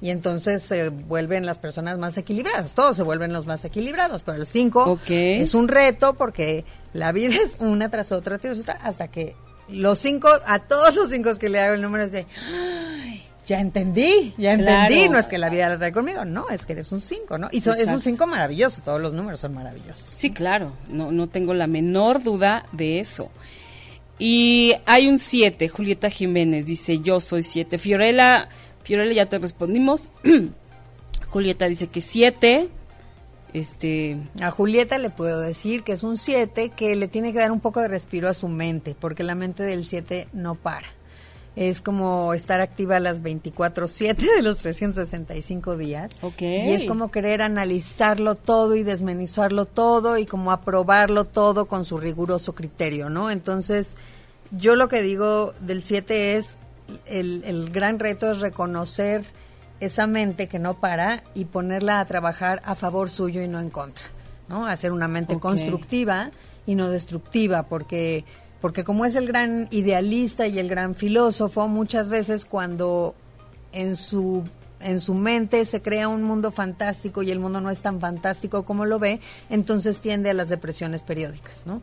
[0.00, 2.74] Y entonces se vuelven las personas más equilibradas.
[2.74, 4.22] Todos se vuelven los más equilibrados.
[4.22, 5.10] Pero el 5 Ok.
[5.10, 9.36] es un reto porque la vida es una tras otra, tras otra, hasta que
[9.68, 13.60] los cinco, a todos los cinco que le hago el número es de, "Ay, ya
[13.60, 14.94] entendí, ya entendí.
[14.94, 15.12] Claro.
[15.12, 17.48] No es que la vida la trae conmigo, no, es que eres un 5, ¿no?
[17.50, 18.00] Y es un.
[18.00, 19.98] 5 maravilloso, todos los números son maravillosos.
[19.98, 23.30] Sí, claro, no, no tengo la menor duda de eso.
[24.18, 27.78] Y hay un 7, Julieta Jiménez dice, yo soy 7.
[27.78, 28.48] Fiorella,
[28.84, 30.10] Fiorella ya te respondimos.
[31.28, 32.68] Julieta dice que 7.
[33.54, 37.52] Este, A Julieta le puedo decir que es un 7 que le tiene que dar
[37.52, 40.86] un poco de respiro a su mente, porque la mente del 7 no para.
[41.54, 46.12] Es como estar activa las 24/7 de los 365 días.
[46.22, 46.40] Ok.
[46.40, 51.98] Y es como querer analizarlo todo y desmenuzarlo todo y como aprobarlo todo con su
[51.98, 53.30] riguroso criterio, ¿no?
[53.30, 53.98] Entonces,
[54.50, 56.56] yo lo que digo del 7 es,
[57.04, 59.22] el, el gran reto es reconocer
[59.82, 63.68] esa mente que no para y ponerla a trabajar a favor suyo y no en
[63.68, 64.06] contra,
[64.48, 64.64] ¿no?
[64.64, 66.30] Hacer una mente constructiva
[66.66, 68.24] y no destructiva, porque
[68.60, 73.16] porque como es el gran idealista y el gran filósofo, muchas veces cuando
[73.72, 74.44] en su
[74.78, 78.64] en su mente se crea un mundo fantástico y el mundo no es tan fantástico
[78.64, 81.82] como lo ve, entonces tiende a las depresiones periódicas, ¿no?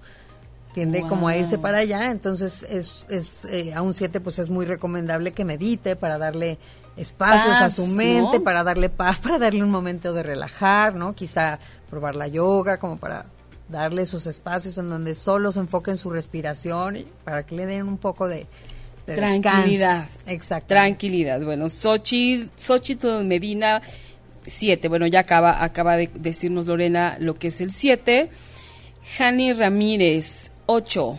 [0.73, 4.49] Tiende como a irse para allá, entonces es, es eh, a un 7 pues es
[4.49, 6.60] muy recomendable que medite para darle
[6.95, 8.43] espacios a su mente, ¿no?
[8.43, 11.15] para darle paz, para darle un momento de relajar, ¿no?
[11.15, 13.25] Quizá probar la yoga como para
[13.69, 17.65] darle esos espacios en donde solo se enfoque en su respiración y para que le
[17.65, 18.45] den un poco de,
[19.08, 20.08] de Tranquilidad.
[20.27, 20.67] Exacto.
[20.67, 21.41] Tranquilidad.
[21.41, 23.82] Bueno, Xochitl, Xochitl Medina,
[24.45, 24.88] 7.
[24.88, 28.29] Bueno, ya acaba, acaba de decirnos Lorena lo que es el 7.
[29.17, 31.17] Jani Ramírez, 8.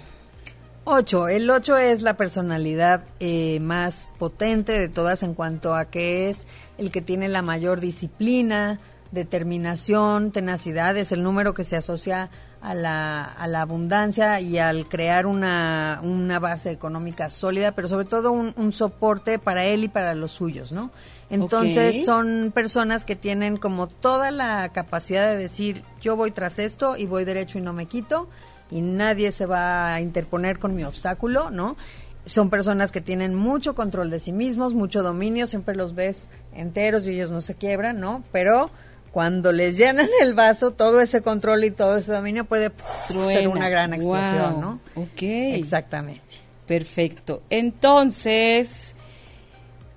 [0.84, 1.26] Ocho.
[1.26, 6.46] El ocho es la personalidad eh, más potente de todas en cuanto a que es
[6.78, 8.78] el que tiene la mayor disciplina,
[9.10, 10.96] determinación, tenacidad.
[10.96, 15.98] Es el número que se asocia a la, a la abundancia y al crear una,
[16.04, 20.30] una base económica sólida, pero sobre todo un, un soporte para él y para los
[20.30, 20.92] suyos, ¿no?
[21.28, 26.96] Entonces son personas que tienen como toda la capacidad de decir, yo voy tras esto
[26.96, 28.28] y voy derecho y no me quito
[28.70, 31.76] y nadie se va a interponer con mi obstáculo, ¿no?
[32.24, 37.06] Son personas que tienen mucho control de sí mismos, mucho dominio, siempre los ves enteros
[37.06, 38.22] y ellos no se quiebran, ¿no?
[38.30, 38.70] Pero
[39.10, 42.86] cuando les llenan el vaso, todo ese control y todo ese dominio puede puf,
[43.26, 44.60] ser una gran explosión, Wow.
[44.60, 44.80] ¿no?
[44.94, 45.22] Ok.
[45.22, 46.22] Exactamente.
[46.66, 47.42] Perfecto.
[47.50, 48.94] Entonces,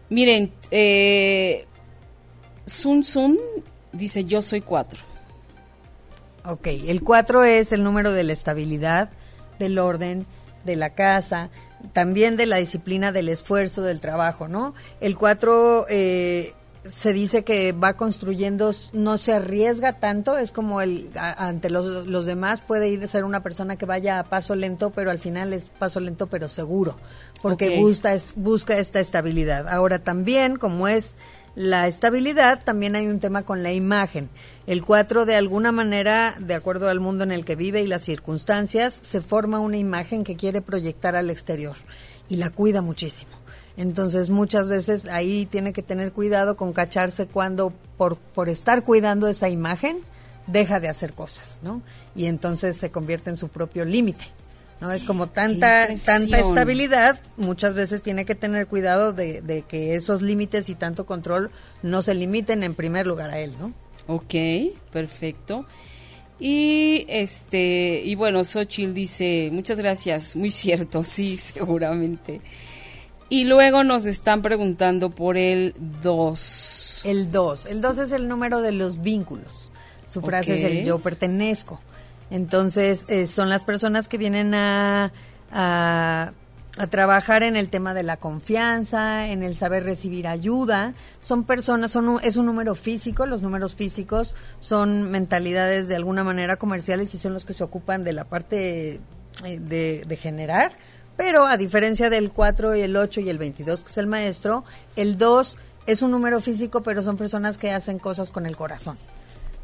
[0.09, 1.67] miren, eh,
[2.65, 3.37] Sun Sun
[3.91, 4.99] dice yo soy cuatro.
[6.45, 9.09] Ok, el 4 es el número de la estabilidad,
[9.59, 10.25] del orden,
[10.65, 11.49] de la casa,
[11.93, 14.73] también de la disciplina, del esfuerzo, del trabajo, ¿no?
[15.01, 16.53] El 4 eh,
[16.85, 22.07] se dice que va construyendo, no se arriesga tanto, es como el a- ante los,
[22.07, 25.19] los demás puede ir a ser una persona que vaya a paso lento, pero al
[25.19, 26.97] final es paso lento pero seguro,
[27.41, 27.75] porque Ok.
[27.77, 29.69] busca, es- busca esta estabilidad.
[29.69, 31.15] Ahora también, como es
[31.55, 34.29] la estabilidad, también hay un tema con la imagen.
[34.65, 38.03] El 4 de alguna manera, de acuerdo al mundo en el que vive y las
[38.03, 41.75] circunstancias, se forma una imagen que quiere proyectar al exterior
[42.27, 43.31] y la cuida muchísimo.
[43.77, 49.27] Entonces muchas veces ahí tiene que tener cuidado con cacharse cuando por, por estar cuidando
[49.27, 49.99] esa imagen
[50.47, 51.81] deja de hacer cosas, ¿no?
[52.15, 54.25] Y entonces se convierte en su propio límite.
[54.83, 54.91] ¿No?
[54.91, 60.21] Es como tanta, tanta estabilidad, muchas veces tiene que tener cuidado de, de que esos
[60.21, 61.51] límites y tanto control
[61.83, 63.73] no se limiten en primer lugar a él, ¿no?
[64.07, 64.35] Ok,
[64.91, 65.65] perfecto.
[66.37, 72.41] Y este, y bueno, Xochitl dice, muchas gracias, muy cierto, sí, seguramente.
[73.29, 77.03] Y luego nos están preguntando por el 2.
[77.05, 77.65] El 2.
[77.67, 79.71] El 2 es el número de los vínculos.
[80.07, 81.81] Su frase es el yo pertenezco.
[82.33, 85.11] Entonces, eh, son las personas que vienen a,
[85.51, 86.33] a,
[86.89, 90.95] trabajar en el tema de la confianza, en el saber recibir ayuda.
[91.19, 93.27] Son personas, son es un número físico.
[93.27, 98.03] Los números físicos son mentalidades de alguna manera comerciales y son los que se ocupan
[98.03, 98.99] de la parte
[99.45, 100.71] eh, de, de generar.
[101.15, 104.63] Pero a diferencia del 4 y el 8 y el 22, que es el maestro,
[104.95, 108.97] el 2 es un número físico, pero son personas que hacen cosas con el corazón.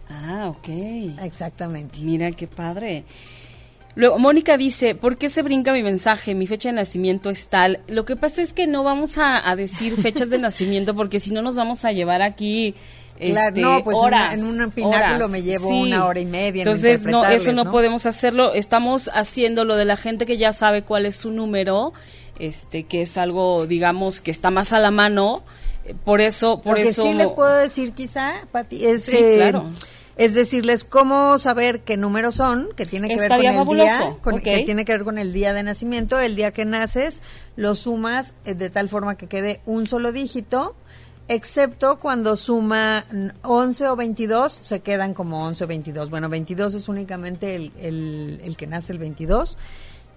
[0.10, 0.68] Ah, ok.
[1.24, 2.00] Exactamente.
[2.00, 3.04] Mira qué padre.
[3.96, 6.34] Luego, Mónica dice, ¿por qué se brinca mi mensaje?
[6.36, 7.82] Mi fecha de nacimiento es tal.
[7.88, 11.32] Lo que pasa es que no vamos a, a decir fechas de nacimiento porque si
[11.32, 12.76] no nos vamos a llevar aquí
[13.20, 14.40] Claro, este, no, pues en horas.
[14.40, 15.30] una- en un pináculo horas.
[15.32, 17.72] me llevo una hora y media en Entonces, no, eso no, ¿no?
[17.72, 18.54] podemos hacerlo.
[18.54, 21.92] Estamos haciendo lo de la gente que ya sabe cuál es su número,
[22.40, 25.44] este, que es algo, digamos, que está más a la mano.
[25.86, 27.04] Eh, Por eso, por Lo que eso.
[27.04, 29.66] sí les puedo decir quizá, Pati, es, Sí, eh, claro.
[30.20, 33.98] Es decirles cómo saber qué números son, que tiene que Estaría ver con el día,
[34.22, 37.22] con- que tiene que ver con el día de nacimiento, el día que naces,
[37.56, 40.76] lo sumas eh, de tal forma que quede un solo dígito,
[41.28, 46.10] excepto cuando suma mm, 11 o 22, se quedan como 11 o 22.
[46.10, 49.58] Bueno, 22 es únicamente el, el- el que nace el 22.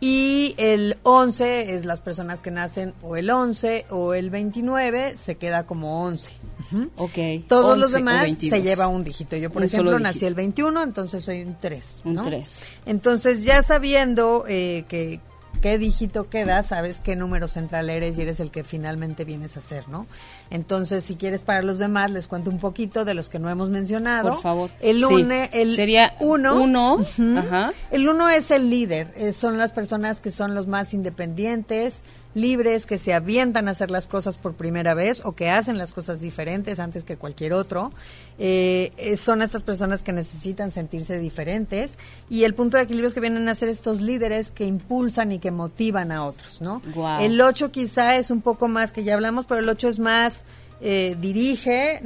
[0.05, 5.37] Y el 11 es las personas que nacen o el 11 o el 29, se
[5.37, 6.33] queda como 11.
[6.73, 6.91] Ujú.
[6.97, 7.47] Ok.
[7.47, 8.59] Todos los 11 o demás 22.
[8.59, 9.37] se lleva un dígito.
[9.37, 12.01] Yo, por Un ejemplo, nací el 21, entonces soy un 3.
[12.05, 12.73] Un 3.
[12.87, 15.21] Entonces, ya sabiendo eh, que
[15.63, 19.63] qué dígito queda, sabes qué número central eres y eres el que finalmente vienes a
[19.63, 20.07] ser, ¿no?
[20.51, 23.71] Entonces, si quieres para los demás, les cuento un poquito de los que no hemos
[23.71, 24.33] mencionado.
[24.33, 24.71] Por favor.
[24.81, 25.15] El Sí.
[25.15, 26.61] une, el Sería uno.
[26.61, 26.99] uno,
[27.39, 27.73] ajá.
[27.91, 31.95] El uno es el líder, eh, son las personas que son los más independientes,
[32.35, 35.93] libres, que se avientan a hacer las cosas por primera vez o que hacen las
[35.93, 37.93] cosas diferentes antes que cualquier otro.
[38.39, 41.99] Eh, eh, son estas personas que necesitan sentirse diferentes
[42.31, 45.39] y el punto de equilibrio es que vienen a ser estos líderes que impulsan y
[45.39, 46.81] que motivan a otros, ¿no?
[47.21, 50.45] El 8 quizá es un poco más que ya hablamos, pero el 8 es más
[50.81, 52.01] eh, dirige,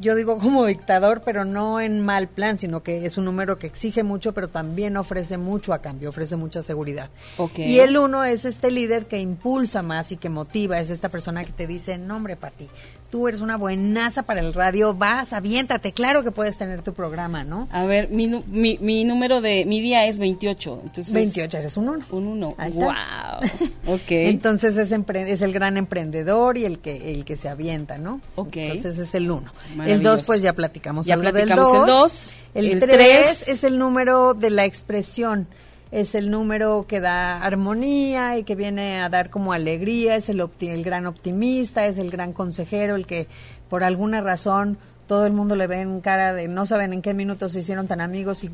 [0.00, 3.66] yo digo como dictador, pero no en mal plan, sino que es un número que
[3.66, 7.10] exige mucho, pero también ofrece mucho a cambio, ofrece mucha seguridad.
[7.56, 11.44] Y el uno es este líder que impulsa más y que motiva, es esta persona
[11.44, 12.68] que te dice, no hombre, Pati,
[13.10, 17.42] tú eres una buenaza para el radio, vas, aviéntate, claro que puedes tener tu programa,
[17.44, 17.68] ¿no?
[17.72, 20.80] A ver, mi, mi, mi número de, mi día es 28.
[20.84, 22.04] Entonces, 28, eres un uno.
[22.10, 22.54] Un 1.
[22.56, 22.84] Ahí está.
[22.84, 23.70] Wow.
[23.94, 24.10] Ok.
[24.10, 28.20] Entonces es, es el gran emprendedor y el que el que se avienta, ¿no?
[28.36, 28.56] Ok.
[28.56, 29.50] Entonces es el uno.
[29.72, 30.16] El Maravilloso.
[30.16, 32.00] dos, pues ya platicamos Ya algo platicamos del el dos.
[32.00, 32.26] dos.
[32.54, 33.48] El, El tres, tres.
[33.48, 35.48] es el número de la expresión.
[35.92, 40.40] Es el número que da armonía y que viene a dar como alegría, es el,
[40.60, 43.26] el gran optimista, es el gran consejero, el que
[43.68, 44.78] por alguna razón
[45.10, 47.88] todo el mundo le ve en cara de no saben en qué minutos se hicieron
[47.88, 48.50] tan amigos y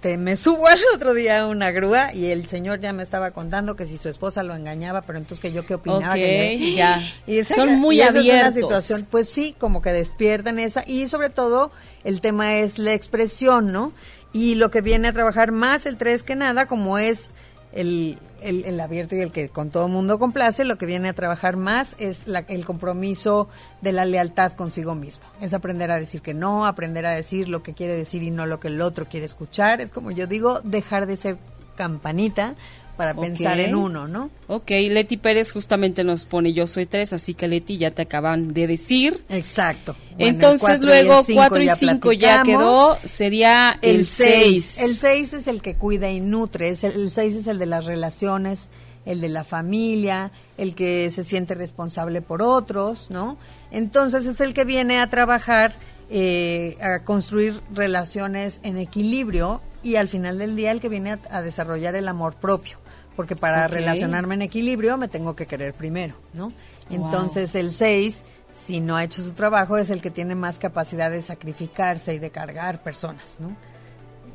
[0.00, 3.32] te, me subo al otro día a una grúa y el señor ya me estaba
[3.32, 6.16] contando que si su esposa lo engañaba, pero entonces que yo qué opinaba.
[6.76, 7.02] ya.
[7.26, 8.54] Y Son muy abiertos.
[8.54, 11.72] situación, pues sí, como que despiertan esa y sobre todo
[12.04, 13.92] el tema es la expresión, ¿no?
[14.38, 17.34] Y lo que viene a trabajar más el 3 que nada, como es
[17.72, 21.56] el, el, abierto y el que con todo mundo complace, lo que viene a trabajar
[21.56, 23.48] más es el compromiso
[23.80, 25.24] de la lealtad consigo mismo.
[25.40, 28.46] Es aprender a decir que no, aprender a decir lo que quiere decir y no
[28.46, 29.80] lo que el otro quiere escuchar.
[29.80, 31.36] Es como yo digo, dejar de ser
[31.74, 32.54] campanita
[32.98, 34.28] para pensar en uno, ¿no?
[34.48, 38.52] Ok, Leti Pérez justamente nos pone yo soy tres, así que Leti ya te acaban
[38.52, 39.22] de decir.
[39.28, 39.94] Exacto.
[40.18, 44.82] Entonces luego cuatro y cinco ya, quedó, sería el seis.
[44.82, 48.70] El seis es el que cuida y nutre, el seis es el de las relaciones,
[49.06, 53.38] el de la familia, el que se siente responsable por otros, ¿no?
[53.70, 55.72] Entonces es el que viene a trabajar,
[56.10, 61.42] eh, a construir relaciones en equilibrio y al final del día el que viene a
[61.42, 62.78] desarrollar el amor propio
[63.18, 66.52] porque para relacionarme en equilibrio me tengo que querer primero, ¿no?
[66.88, 68.22] Entonces el 6,
[68.64, 72.20] si no ha hecho su trabajo, es el que tiene más capacidad de sacrificarse y
[72.20, 73.56] de cargar personas, ¿no?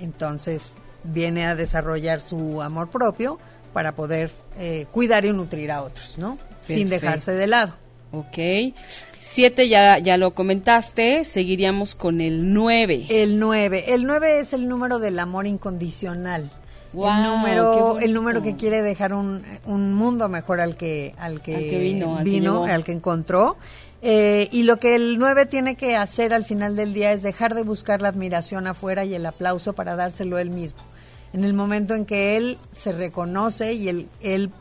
[0.01, 0.73] Entonces
[1.05, 3.39] viene a desarrollar su amor propio
[3.71, 6.37] para poder eh, cuidar y nutrir a otros, ¿no?
[6.61, 7.75] Sin dejarse de lado.
[8.11, 8.75] Ok.
[9.21, 13.05] Siete ya, ya lo comentaste, seguiríamos con el 9.
[13.09, 13.93] El 9.
[13.93, 16.51] El 9 es el número del amor incondicional
[16.93, 21.79] el número el número que quiere dejar un, un mundo mejor al que al que,
[21.79, 23.57] vino, al, que encontró
[24.01, 27.55] eh, y lo que el 9 tiene que hacer al final del día es dejar
[27.55, 30.79] de buscar la admiración afuera y el aplauso para dárselo él mismo.
[31.31, 34.51] En el momento en que él se reconoce y él, él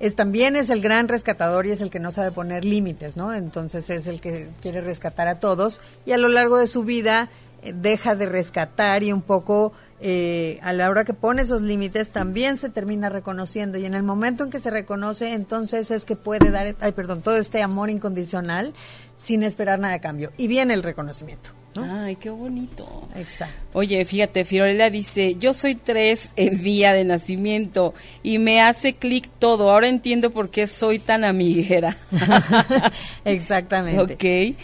[0.00, 3.32] es, también es el gran rescatador y es el que no sabe poner límites, ¿no?
[3.32, 7.30] Entonces es el que quiere rescatar a todos y a lo largo de su vida
[7.62, 12.10] eh, deja de rescatar y un poco eh, a la hora que pone esos límites
[12.10, 16.14] también se termina reconociendo y en el momento en que se reconoce entonces es que
[16.14, 18.74] puede dar, ay perdón, todo este amor incondicional
[19.16, 21.50] sin esperar nada de cambio y viene el reconocimiento.
[21.84, 23.08] Ay, qué bonito.
[23.14, 23.54] Exacto.
[23.72, 29.28] Oye, fíjate, Fiorella dice, yo soy tres en día de nacimiento y me hace clic
[29.38, 29.70] todo.
[29.70, 31.96] Ahora entiendo por qué soy tan amiguera.
[33.24, 34.14] Exactamente.
[34.14, 34.56] ok.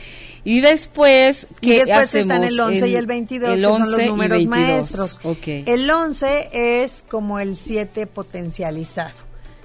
[0.46, 4.44] Y después, ¿qué y después están el 11 y el 22, que son los números
[4.44, 5.20] maestros.
[5.44, 9.24] El 11 es como el 7 potencializado.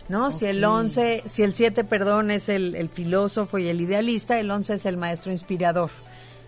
[0.09, 0.31] ¿no?
[0.31, 4.49] Si el 11, si el 7, perdón, es el, el, filósofo y el idealista, el
[4.49, 5.91] 11 es el maestro inspirador.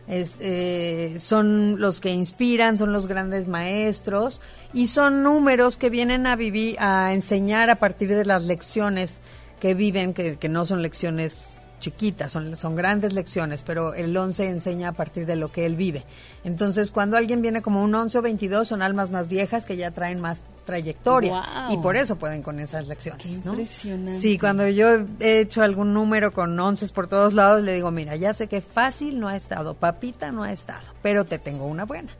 [0.07, 4.41] Eh, son los que inspiran, son los grandes maestros
[4.73, 9.21] y son números que vienen a vivir, a enseñar a partir de las lecciones
[9.59, 14.47] que viven, que, que no son lecciones chiquitas, son, son grandes lecciones, pero el 11
[14.47, 16.05] enseña a partir de lo que él vive.
[16.45, 19.91] Entonces, cuando alguien viene como un 11 o 22, son almas más viejas que ya
[19.91, 23.23] traen más trayectoria y por eso pueden con esas lecciones.
[23.23, 24.19] Qué impresionante.
[24.19, 28.15] Sí, cuando yo he hecho algún número con onces por todos lados, le digo, mira,
[28.15, 31.85] ya sé que fácil no ha estado, papita no ha estado, pero te tengo una
[31.85, 32.11] buena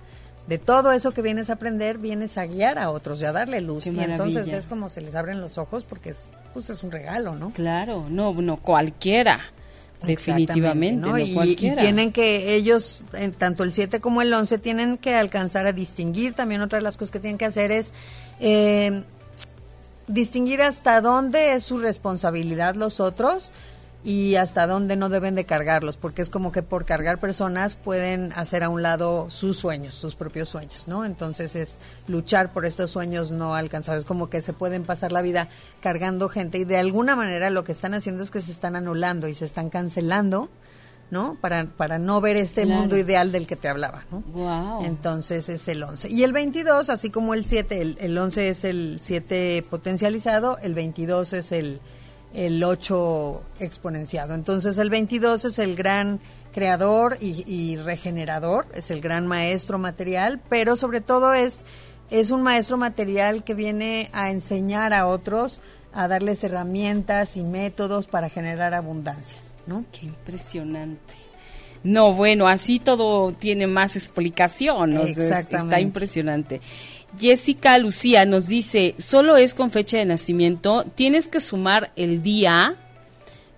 [0.47, 3.61] de todo eso que vienes a aprender, vienes a guiar a otros y a darle
[3.61, 3.87] luz.
[3.87, 7.35] y entonces ves cómo se les abren los ojos porque es, pues es un regalo,
[7.35, 7.51] ¿no?
[7.51, 9.39] Claro, no, no cualquiera.
[10.03, 11.17] Definitivamente, ¿no?
[11.19, 13.03] y, tienen que ellos,
[13.37, 16.33] tanto el 7 como el 11, tienen que alcanzar a distinguir.
[16.33, 17.93] También otra de las cosas que tienen que hacer es
[18.41, 19.03] eh,
[20.07, 23.51] distinguir hasta dónde es su responsabilidad los otros
[24.03, 28.33] y hasta dónde no deben de cargarlos, porque es como que por cargar personas pueden
[28.33, 31.05] hacer a un lado sus sueños, sus propios sueños, ¿no?
[31.05, 31.77] Entonces es
[32.07, 35.49] luchar por estos sueños no alcanzados, es como que se pueden pasar la vida
[35.81, 39.27] cargando gente y de alguna manera lo que están haciendo es que se están anulando
[39.27, 40.49] y se están cancelando,
[41.11, 41.37] ¿no?
[41.39, 44.21] Para, para no ver este mundo ideal del que te hablaba, ¿no?
[44.21, 44.85] Wow.
[44.85, 46.09] Entonces es el 11.
[46.09, 50.73] Y el 22, así como el 7, el, el 11 es el 7 potencializado, el
[50.73, 51.81] 22 es el
[52.33, 54.33] el 8 exponenciado.
[54.33, 56.19] Entonces el 22 es el gran
[56.53, 61.65] creador y, regenerador, es el gran maestro material, pero sobre todo es,
[62.09, 65.61] es un maestro material que viene a enseñar a otros,
[65.93, 69.37] a darles herramientas y métodos para generar abundancia.
[69.67, 69.85] ¿No?
[69.91, 71.13] Qué impresionante.
[71.83, 76.61] No, bueno, así todo tiene más explicación, está impresionante.
[77.19, 82.75] Jessica Lucía nos dice, solo es con fecha de nacimiento, tienes que sumar el día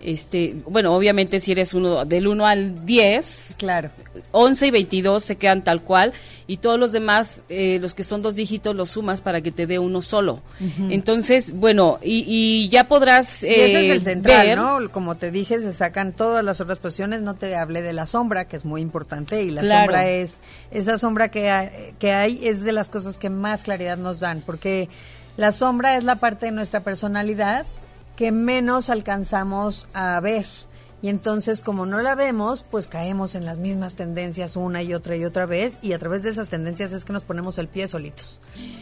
[0.04, 3.90] este, bueno, obviamente si eres uno del 1 al 10, Claro.
[4.32, 6.12] 11 y 22 se quedan tal cual
[6.46, 9.66] y todos los demás, eh, los que son dos dígitos, los sumas para que te
[9.66, 10.42] dé uno solo.
[10.90, 14.92] Entonces, bueno, y, y ya podrás Y ese es eh, el central, ver- ¿no?
[14.92, 17.22] Como te dije, se sacan todas las otras posiciones.
[17.22, 19.42] No te hablé de la sombra, que es muy importante.
[19.42, 19.84] Y la Claro.
[19.86, 20.34] sombra es,
[20.70, 24.42] esa sombra que hay, que hay es de las cosas que más claridad nos dan.
[24.44, 24.88] Porque
[25.38, 27.64] la sombra es la parte de nuestra personalidad
[28.16, 30.46] que menos alcanzamos a ver.
[31.02, 35.16] Y entonces, como no la vemos, pues caemos en las mismas tendencias una y otra
[35.16, 35.78] y otra vez.
[35.82, 38.40] Y a través de esas tendencias es que nos ponemos el pie solitos.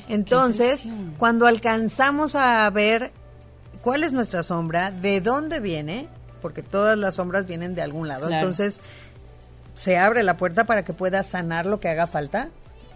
[0.08, 3.10] Entonces, cuando alcanzamos a ver
[3.82, 6.06] cuál es nuestra sombra, de dónde viene,
[6.40, 8.28] porque todas las sombras vienen de algún lado.
[8.28, 8.36] Claro.
[8.36, 8.80] Entonces,
[9.74, 12.50] se abre la puerta para que puedas sanar lo que haga falta,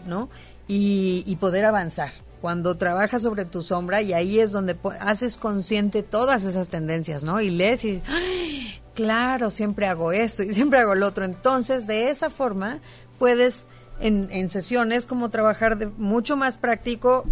[0.06, 0.28] ¿no?
[0.68, 2.12] Y, y poder avanzar.
[2.46, 7.40] Cuando trabajas sobre tu sombra y ahí es donde haces consciente todas esas tendencias, ¿no?
[7.40, 8.80] Y lees y ¡ay!
[8.94, 11.24] claro, siempre hago esto y siempre hago lo otro.
[11.24, 12.78] Entonces, de esa forma
[13.18, 13.64] puedes
[13.98, 17.24] en, en sesiones como trabajar de mucho más práctico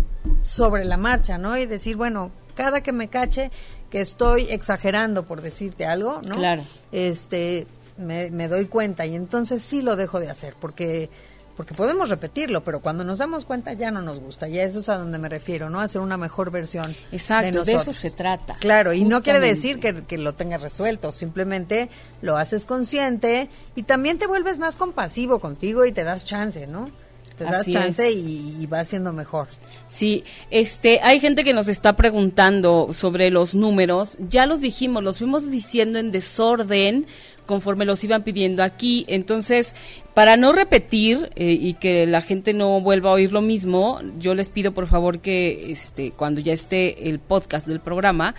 [0.42, 1.56] sobre la marcha, ¿no?
[1.56, 3.52] Y decir, bueno, cada que me cache
[3.90, 6.34] que estoy exagerando por decirte algo, ¿no?
[6.34, 6.64] Claro.
[6.90, 11.08] Este, me, me doy cuenta y entonces sí lo dejo de hacer porque
[11.56, 14.48] porque podemos repetirlo, pero cuando nos damos cuenta ya no nos gusta.
[14.48, 15.80] Y eso es a donde me refiero, ¿no?
[15.80, 16.94] Hacer una mejor versión.
[17.12, 18.54] Exacto, de, de eso se trata.
[18.54, 21.88] Claro, y no quiere decir que, que lo tengas resuelto, simplemente
[22.22, 26.90] lo haces consciente y también te vuelves más compasivo contigo y te das chance, ¿no?
[27.36, 29.48] Te das Así chance y, y vas siendo mejor.
[29.88, 34.18] Sí, este, hay gente que nos está preguntando sobre los números.
[34.20, 37.06] Ya los dijimos, los fuimos diciendo en desorden
[37.46, 39.04] conforme los iban pidiendo aquí.
[39.08, 39.76] Entonces,
[40.14, 44.34] para no repetir eh, y que la gente no vuelva a oír lo mismo, yo
[44.34, 48.34] les pido por favor que, este, cuando ya esté el podcast del programa,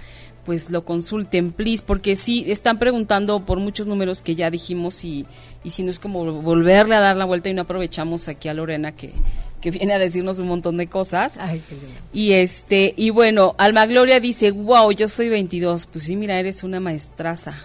[0.46, 5.26] pues lo consulten, please, porque sí están preguntando por muchos números que ya dijimos y,
[5.64, 8.54] y si no es como volverle a dar la vuelta y no aprovechamos aquí a
[8.54, 9.12] Lorena que,
[9.60, 11.40] que viene a decirnos un montón de cosas.
[11.40, 11.76] Ay, qué.
[12.14, 15.88] Y este, y bueno, Alma Gloria dice, wow, yo soy 22.
[15.88, 17.58] Pues sí, mira, eres una maestraza.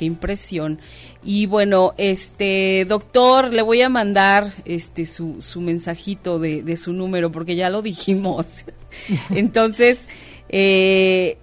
[0.00, 0.80] Qué impresión.
[1.22, 6.94] Y bueno, este, doctor, le voy a mandar este su, su mensajito de, de su
[6.94, 8.64] número, porque ya lo dijimos.
[9.28, 10.08] Entonces,
[10.48, 11.36] eh,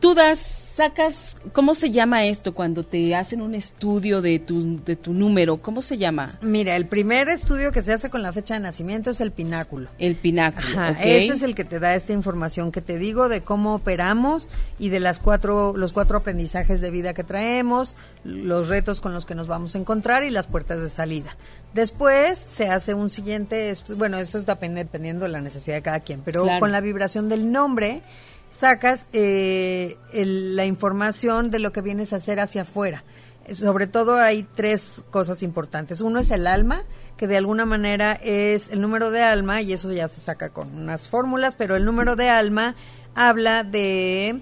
[0.00, 4.94] tú das, sacas, ¿cómo se llama esto cuando te hacen un estudio de tu, de
[4.96, 5.56] tu número?
[5.56, 6.38] ¿Cómo se llama?
[6.42, 9.88] Mira, el primer estudio que se hace con la fecha de nacimiento es el pináculo.
[9.98, 10.66] El pináculo.
[10.78, 11.02] Ajá.
[11.02, 14.90] Ese es el que te da esta información que te digo de cómo operamos y
[14.90, 19.34] de las cuatro, los cuatro aprendizajes de vida que traemos, los retos con los que
[19.34, 21.36] nos vamos a encontrar y las puertas de salida.
[21.74, 25.82] Después se hace un siguiente, estu- bueno, eso está pen- dependiendo de la necesidad de
[25.82, 26.60] cada quien, pero Claro.
[26.60, 28.02] con la vibración del nombre
[28.50, 33.04] sacas eh, el- la información de lo que vienes a hacer hacia afuera.
[33.52, 36.00] Sobre todo hay tres cosas importantes.
[36.00, 36.82] Uno es el alma,
[37.16, 40.74] que de alguna manera es el número de alma, y eso ya se saca con
[40.76, 42.74] unas fórmulas, pero el número de alma
[43.14, 44.40] habla de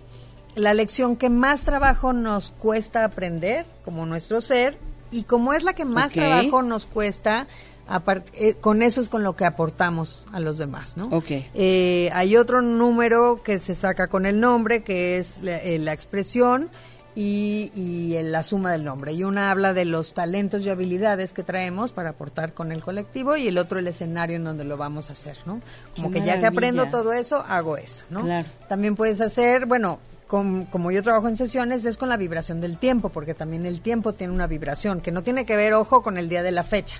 [0.57, 4.79] la lección que más trabajo nos cuesta aprender, como nuestro ser,
[5.11, 7.47] y como es la que más trabajo nos cuesta,
[7.89, 11.07] apart- eh, con eso es con lo que aportamos a los demás, ¿no?
[11.07, 11.31] Ok.
[11.55, 15.93] Eh, hay otro número que se saca con el nombre, que es la, eh, la
[15.93, 16.71] expresión
[17.17, 19.13] y, y la suma del nombre.
[19.13, 23.37] Y una habla de los talentos y habilidades que traemos para aportar con el colectivo
[23.37, 25.61] y el otro el escenario en donde lo vamos a hacer, ¿no?
[25.95, 28.23] Como Qué que ya que aprendo todo eso, hago eso, ¿no?
[28.23, 28.49] Claro.
[28.69, 32.79] También puedes hacer, bueno, com- como yo trabajo en sesiones, es con la vibración del
[32.79, 36.19] tiempo, porque también el tiempo tiene una vibración que no tiene que ver, ojo, con
[36.19, 36.97] el día de la fecha.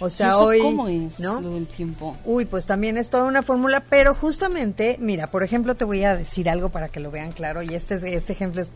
[0.00, 1.40] O ¿Y sea, eso hoy, ¿Cómo es ¿no?
[1.40, 2.16] lo del tiempo?
[2.24, 6.14] Uy, pues también es toda una fórmula, pero justamente, mira, por ejemplo, te voy a
[6.16, 8.70] decir algo para que lo vean claro y este, es- este ejemplo es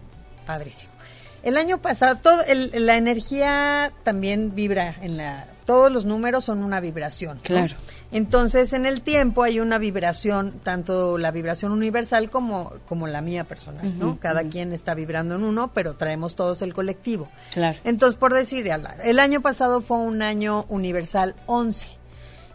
[0.47, 0.93] padrísimo.
[1.43, 5.47] El año pasado, todo el- la energía también vibra en la...
[5.71, 7.37] Todos los números son una vibración.
[7.37, 7.43] ¿no?
[7.43, 7.77] Claro.
[8.13, 13.45] Entonces, en el tiempo hay una vibración, tanto la vibración universal como, como la mía
[13.45, 14.19] personal, ¿no?
[14.19, 17.29] Cada quien está vibrando en uno, pero traemos todos el colectivo.
[17.53, 17.79] Claro.
[17.85, 18.69] Entonces, por decir,
[19.05, 21.87] el año pasado fue un año universal 11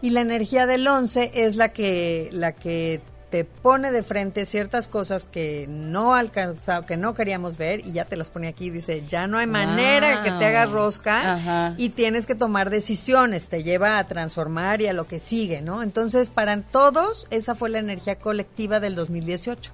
[0.01, 4.87] y la energía del 11 es la que la que te pone de frente ciertas
[4.87, 9.03] cosas que no alcanza, que no queríamos ver y ya te las pone aquí dice
[9.07, 11.73] ya no hay manera que te hagas rosca Ajá.
[11.77, 15.81] y tienes que tomar decisiones te lleva a transformar y a lo que sigue no
[15.83, 19.71] entonces para todos esa fue la energía colectiva del 2018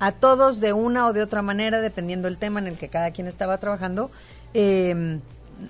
[0.00, 3.12] a todos de una o de otra manera dependiendo del tema en el que cada
[3.12, 4.10] quien estaba trabajando
[4.54, 5.18] eh,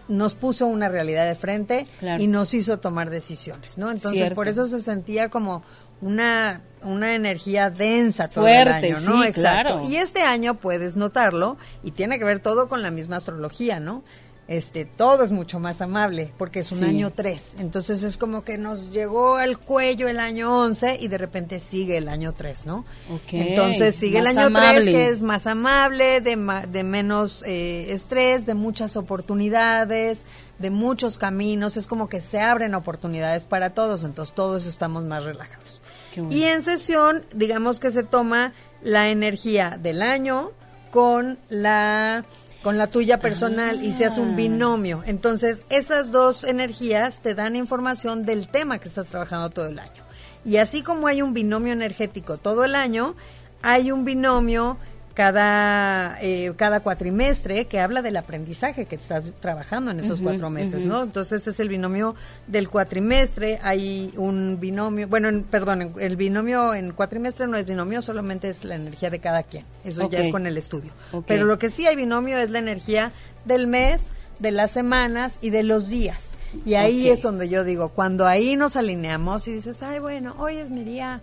[0.08, 2.22] nos puso una realidad de frente Claro.
[2.22, 3.90] y nos hizo tomar decisiones, ¿no?
[3.90, 4.34] Entonces, Cierto.
[4.34, 5.62] por eso se sentía como
[6.00, 9.22] una una energía densa todo Fuerte, el año, ¿no?
[9.22, 9.40] sí, Exacto.
[9.74, 9.88] claro.
[9.88, 14.02] Y este año puedes notarlo y tiene que ver todo con la misma astrología, ¿no?
[14.48, 16.84] Este, todo es mucho más amable porque es un Sí.
[16.86, 17.56] año 3.
[17.58, 21.98] Entonces es como que nos llegó al cuello el año 11 y de repente sigue
[21.98, 22.86] el año 3, ¿no?
[23.12, 24.80] Ok, Entonces sigue el más año amable.
[24.80, 30.24] 3 que es más amable, de, ma- de menos eh, estrés, de muchas oportunidades,
[30.58, 31.76] de muchos caminos.
[31.76, 35.82] Es como que se abren oportunidades para todos, entonces todos estamos más relajados.
[36.16, 36.32] Bueno.
[36.32, 40.52] Y en sesión, digamos que se toma la energía del año
[40.90, 42.24] con la
[42.68, 44.24] con la tuya personal y se hace Ah.
[44.24, 45.02] un binomio.
[45.06, 50.02] Entonces, esas dos energías te dan información del tema que estás trabajando todo el año.
[50.44, 53.14] Y así como hay un binomio energético todo el año,
[53.62, 54.76] hay un binomio
[55.18, 60.86] cada, eh, cada cuatrimestre que habla del aprendizaje que estás trabajando en esos cuatro meses.
[60.86, 61.02] ¿no?
[61.02, 62.14] Entonces es el binomio
[62.46, 68.00] del cuatrimestre, hay un binomio, bueno, en- perdón, el binomio en cuatrimestre no es binomio,
[68.00, 70.92] solamente es la energía de cada quien, eso ya es con el estudio.
[71.26, 73.12] Pero lo que sí hay binomio es la energía
[73.44, 76.36] del mes, de las semanas y de los días.
[76.64, 80.56] Y ahí es donde yo digo, cuando ahí nos alineamos y dices, ay, bueno, hoy
[80.58, 81.20] es mi día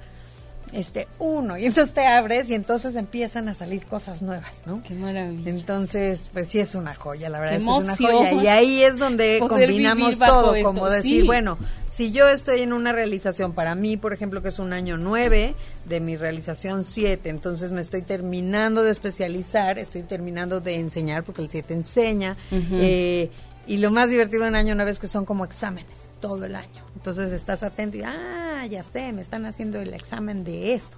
[0.76, 4.84] este uno, y entonces te abres y entonces empiezan a salir cosas nuevas, ¿no?
[4.84, 5.50] Qué maravilla.
[5.50, 8.44] Entonces, pues sí es una joya, la verdad Qué es que es una joya.
[8.44, 11.26] Y ahí es donde Poder combinamos todo, esto, como decir, sí.
[11.26, 11.58] bueno,
[11.88, 15.56] si yo estoy en una realización, para mí, por ejemplo, que es un año nueve
[15.86, 21.42] de mi realización siete, entonces me estoy terminando de especializar, estoy terminando de enseñar, porque
[21.42, 23.30] el siete enseña, eh,
[23.68, 26.84] y lo más divertido en año nueve es que son como exámenes, todo el año.
[26.95, 30.97] Entonces estás atento y, ah, ya sé, me están haciendo el examen de esto.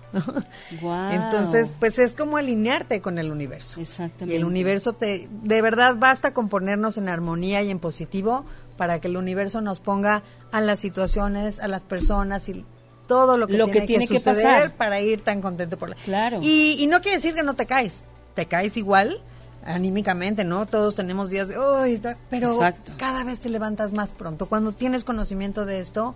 [1.11, 3.79] Entonces, pues es como alinearte con el universo.
[3.79, 4.33] Exactamente.
[4.33, 8.45] Y el universo te, de verdad basta con ponernos en armonía y en positivo
[8.77, 12.63] para que el universo nos ponga a las situaciones, a las personas y
[13.07, 14.71] todo lo que Lo tiene, que tiene que suceder pasar.
[14.77, 15.95] para ir tan contento por la.
[15.95, 16.39] Claro.
[16.41, 18.03] Y, y no quiere decir que no te caes,
[18.35, 19.21] te caes igual
[19.67, 20.65] anímicamente, ¿no?
[20.65, 22.93] Todos tenemos días de, "Ay, da-", pero Exacto.
[22.97, 24.47] cada vez te levantas más pronto.
[24.47, 26.15] Cuando tienes conocimiento de esto,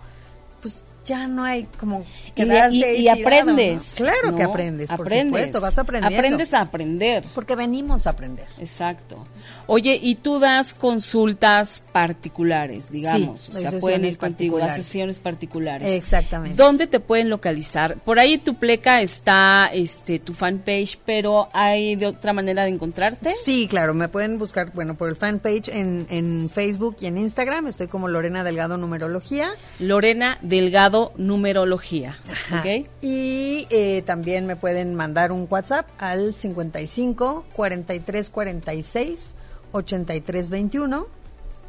[0.60, 2.04] pues ya no hay como
[2.36, 3.98] quedarse y- aprendes.
[4.00, 4.06] ¿no?
[4.06, 5.26] Claro que aprendes, por aprendes.
[5.48, 6.16] supuesto, vas aprendiendo.
[6.18, 7.24] Aprendes a aprender.
[7.34, 8.46] Porque venimos a aprender.
[8.58, 9.24] Exacto.
[9.66, 14.74] Oye, y tú das consultas particulares, digamos, Sí, o sea, pueden ir contigo, particulares.
[14.74, 15.88] sesiones particulares.
[15.90, 16.56] Exactamente.
[16.56, 17.96] ¿Dónde te pueden localizar?
[17.98, 23.32] Por ahí tu pleca está este tu fanpage, pero hay de otra manera de encontrarte?
[23.34, 27.66] Sí, claro, me pueden buscar, bueno, por el fanpage en, en Facebook y en Instagram,
[27.68, 29.50] estoy como Lorena Delgado Numerología.
[29.78, 32.18] Lorena Delgado Numerología.
[32.30, 32.60] Ajá.
[32.60, 32.86] ¿Ok?
[33.00, 39.34] Y eh, también me pueden mandar un WhatsApp al 55 43 46
[39.72, 41.06] 83 21.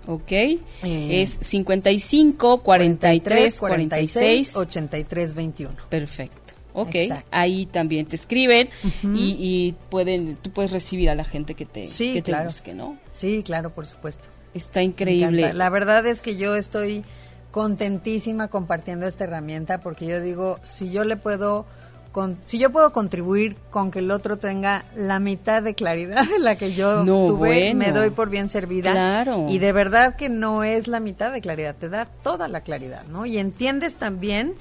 [0.05, 0.31] Ok.
[0.31, 5.73] Eh, es 55 43 46 83 21.
[5.89, 6.39] Perfecto.
[6.75, 7.27] Ok, Exacto.
[7.31, 8.67] ahí también te escriben
[9.03, 12.45] y, y pueden, tú puedes recibir a la gente que te, Sí, que te claro.
[12.45, 12.97] busque, ¿no?
[13.11, 14.27] Sí, claro, por supuesto.
[14.55, 15.53] Está increíble.
[15.53, 17.03] La verdad es que yo estoy
[17.51, 21.67] contentísima compartiendo esta herramienta porque yo digo, si yo le puedo
[22.13, 26.39] con- si yo puedo contribuir con que el otro tenga la mitad de claridad de
[26.39, 27.37] la que yo No, tuve,
[27.73, 27.79] bueno.
[27.79, 28.91] me doy por bien servida.
[28.91, 29.47] Claro.
[29.49, 33.03] Y de verdad que no es la mitad de claridad, te da toda la claridad,
[33.09, 33.25] ¿no?
[33.25, 34.53] Y entiendes también,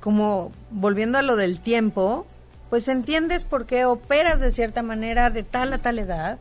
[0.00, 2.24] como volviendo a lo del tiempo,
[2.70, 6.38] pues entiendes por qué operas de cierta manera de tal a tal edad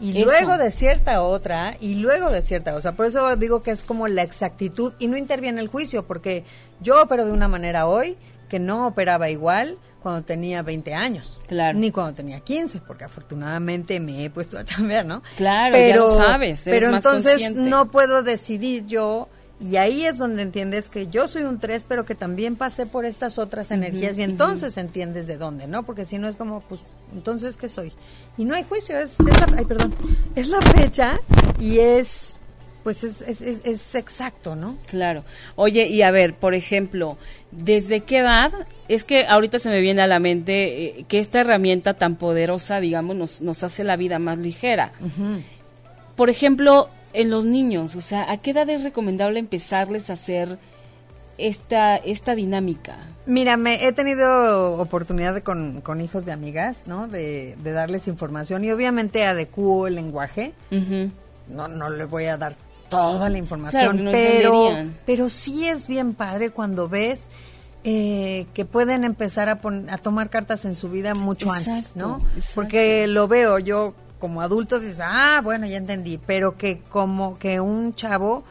[0.00, 0.24] y Eso.
[0.24, 3.82] luego de cierta otra y luego de cierta, o sea, por eso digo que es
[3.84, 6.44] como la exactitud y no interviene el juicio, porque
[6.80, 8.16] yo opero de una manera hoy
[8.48, 9.76] que no operaba igual
[10.06, 11.76] cuando tenía 20 años, Claro.
[11.76, 15.20] ni cuando tenía 15, porque afortunadamente me he puesto a chambear, ¿no?
[15.36, 17.68] Claro, ya lo sabes, eres pero más entonces consciente.
[17.68, 19.28] no puedo decidir yo
[19.58, 23.04] y ahí es donde entiendes que yo soy un 3, pero que también pasé por
[23.04, 25.82] estas otras energías y entonces entiendes de dónde, ¿no?
[25.82, 26.82] Porque si no es como, pues,
[27.12, 27.92] entonces, ¿qué soy?
[28.38, 29.92] Y no hay juicio, es, es la, ay, perdón,
[30.36, 31.18] es la fecha
[31.58, 32.38] y es,
[32.86, 34.76] pues, es, es, es- es exacto, ¿no?
[34.86, 35.24] Claro.
[35.56, 37.18] Oye, y a ver, por ejemplo,
[37.50, 38.52] ¿desde qué edad?
[38.86, 42.78] Es que ahorita se me viene a la mente eh, que esta herramienta tan poderosa,
[42.78, 44.92] digamos, nos, nos hace la vida más ligera.
[46.14, 50.56] Por ejemplo, en los niños, o sea, ¿a qué edad es recomendable empezarles a hacer
[51.38, 52.96] esta, esta dinámica?
[53.26, 57.08] Mira, me he tenido oportunidad de con, con hijos de amigas, ¿no?
[57.08, 60.52] De, de darles información y obviamente adecuo el lenguaje.
[61.48, 62.54] No, no le voy a dar
[62.88, 64.70] toda la información, Claro, pero,
[65.04, 67.28] pero sí es bien padre cuando ves
[67.84, 71.96] eh, que pueden empezar a, pon- a tomar cartas en su vida mucho Exacto, antes,
[71.96, 72.18] ¿no?
[72.36, 72.52] exacto.
[72.54, 77.60] Porque lo veo, yo como adultos dices, ah, bueno, ya entendí, pero que como que
[77.60, 78.44] un chavo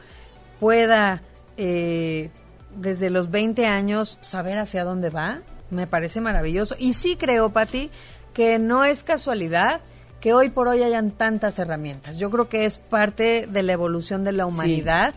[0.60, 1.22] pueda
[1.56, 2.30] eh,
[2.76, 6.76] desde los 20 años saber hacia dónde va, me parece maravilloso.
[6.78, 7.90] Y sí creo, Pati,
[8.32, 9.80] que no es casualidad
[10.26, 12.16] que hoy por hoy hayan tantas herramientas.
[12.16, 15.14] Yo creo que es parte de la evolución de la humanidad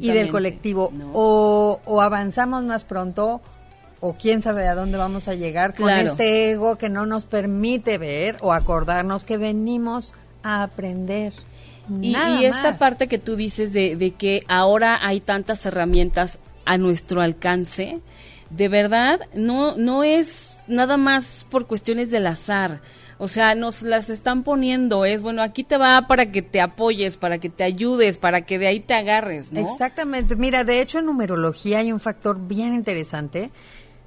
[0.00, 0.92] y del colectivo.
[1.12, 3.40] O, o, avanzamos más pronto
[3.98, 7.98] o quién sabe a dónde vamos a llegar con este ego que no nos permite
[7.98, 11.32] ver o acordarnos que venimos a aprender.
[12.00, 17.20] Y, esta parte que tú dices de, de, que ahora hay tantas herramientas a nuestro
[17.20, 17.98] alcance,
[18.50, 22.80] de verdad no, no es nada más por cuestiones del azar.
[23.22, 27.16] O sea, nos las están poniendo, es bueno, aquí te va para que te apoyes,
[27.16, 29.60] para que te ayudes, para que de ahí te agarres, ¿no?
[29.60, 30.34] Exactamente.
[30.34, 33.52] Mira, de hecho en numerología hay un factor bien interesante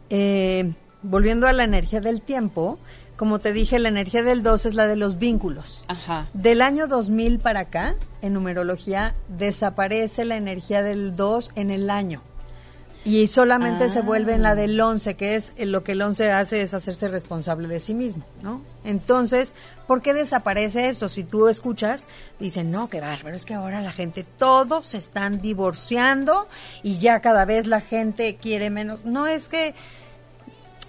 [0.09, 0.69] eh,
[1.01, 2.77] volviendo a la energía del tiempo,
[3.15, 5.85] como te dije, la energía del 2 es la de los vínculos.
[5.87, 6.27] Ajá.
[6.33, 12.21] Del año 2000 para acá, en numerología, desaparece la energía del 2 en el año.
[13.05, 14.55] Y solamente se vuelve en la ah.
[14.55, 18.25] del 11, que es lo que el 11 hace es hacerse responsable de sí mismo,
[18.43, 18.74] ¿no?
[18.85, 19.53] Entonces,
[19.87, 21.09] ¿por qué desaparece esto?
[21.09, 22.07] Si tú escuchas,
[22.39, 26.47] dicen, no, qué bárbaro, es que ahora la gente, todos se están divorciando
[26.83, 29.05] y ya cada vez la gente quiere menos.
[29.05, 29.73] No es que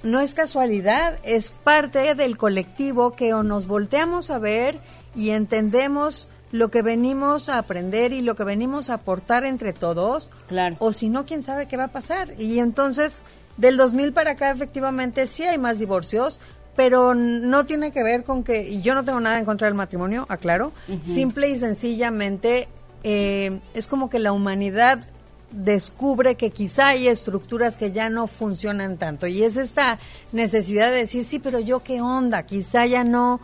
[0.02, 4.78] no es casualidad, es parte del colectivo que o nos volteamos a ver
[5.14, 10.30] y entendemos lo que venimos a aprender y lo que venimos a aportar entre todos.
[10.48, 10.76] Claro.
[10.78, 12.40] O si no, quién sabe qué va a pasar.
[12.40, 13.24] Y entonces,
[13.56, 16.40] del 2000 para acá, efectivamente, sí hay más divorcios,
[16.76, 19.74] pero no tiene que ver con que, y yo no tengo nada en contra del
[19.74, 20.72] matrimonio, aclaro,
[21.04, 22.68] simple y sencillamente
[23.02, 25.00] eh, es como que la humanidad
[25.50, 29.98] descubre que quizá hay estructuras que ya no funcionan tanto y es esta
[30.32, 33.40] necesidad de decir, sí, pero yo qué onda, quizá ya no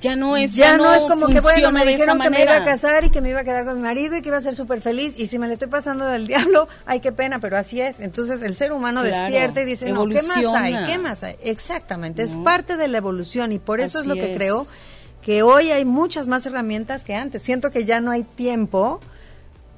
[0.00, 2.64] ya no es ya, no, es como que bueno me dijeron que me iba a
[2.64, 4.54] casar y que me iba a quedar con mi marido y que iba a ser
[4.54, 7.80] súper feliz y si me le estoy pasando del diablo ay qué pena pero así
[7.80, 11.36] es entonces el ser humano despierta y dice no qué más hay qué más hay
[11.44, 14.66] exactamente es parte de la evolución y por eso es lo que creo
[15.22, 19.00] que hoy hay muchas más herramientas que antes siento que ya no hay tiempo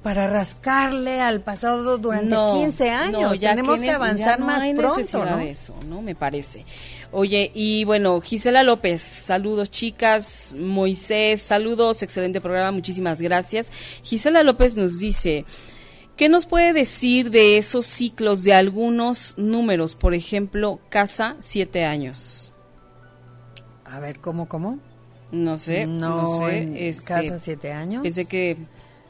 [0.02, 3.38] para rascarle al pasado durante 15 años.
[3.38, 5.36] Tenemos que, avanzar más pronto, ¿no?
[5.36, 6.02] de eso, ¿no?
[6.02, 6.64] Me parece.
[7.14, 13.70] Oye, y bueno, Gisela López, saludos chicas, Moisés, saludos, excelente programa, muchísimas gracias.
[14.02, 15.44] Gisela López nos dice,
[16.16, 19.94] ¿qué nos puede decir de esos ciclos de algunos números?
[19.94, 22.54] Por ejemplo, casa, siete años.
[23.84, 24.78] A ver, ¿cómo, cómo?
[25.30, 26.88] No sé, no, sé.
[26.88, 28.02] Este, casa, siete años.
[28.02, 28.56] Pensé que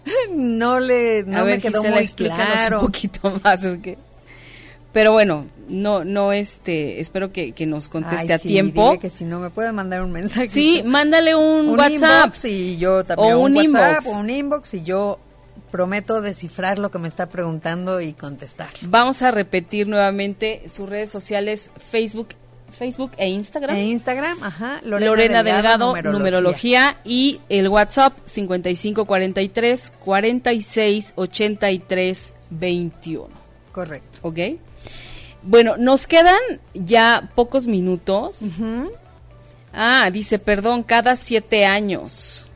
[0.35, 2.81] no le no me quedó muy claro.
[2.81, 3.65] un poquito más
[4.93, 9.51] pero bueno no no este espero que, nos conteste a tiempo que si no me
[9.51, 14.07] puede mandar un mensaje sí mándale un, WhatsApp y yo también o un, inbox.
[14.07, 15.18] un inbox y yo
[15.70, 21.11] prometo descifrar lo que me está preguntando y contestar vamos a repetir nuevamente sus redes
[21.11, 22.28] sociales Facebook
[22.72, 23.76] Facebook e Instagram.
[23.76, 24.80] E Instagram, ajá.
[24.82, 26.97] Lorena, Delgado, numerología.
[27.05, 33.28] y el WhatsApp 5543 46 83 21.
[33.72, 34.18] Correcto.
[34.22, 34.38] ¿Ok?
[35.43, 36.40] Bueno, nos quedan
[36.74, 38.51] ya pocos minutos.
[39.72, 42.47] Ah, dice, perdón, cada siete años.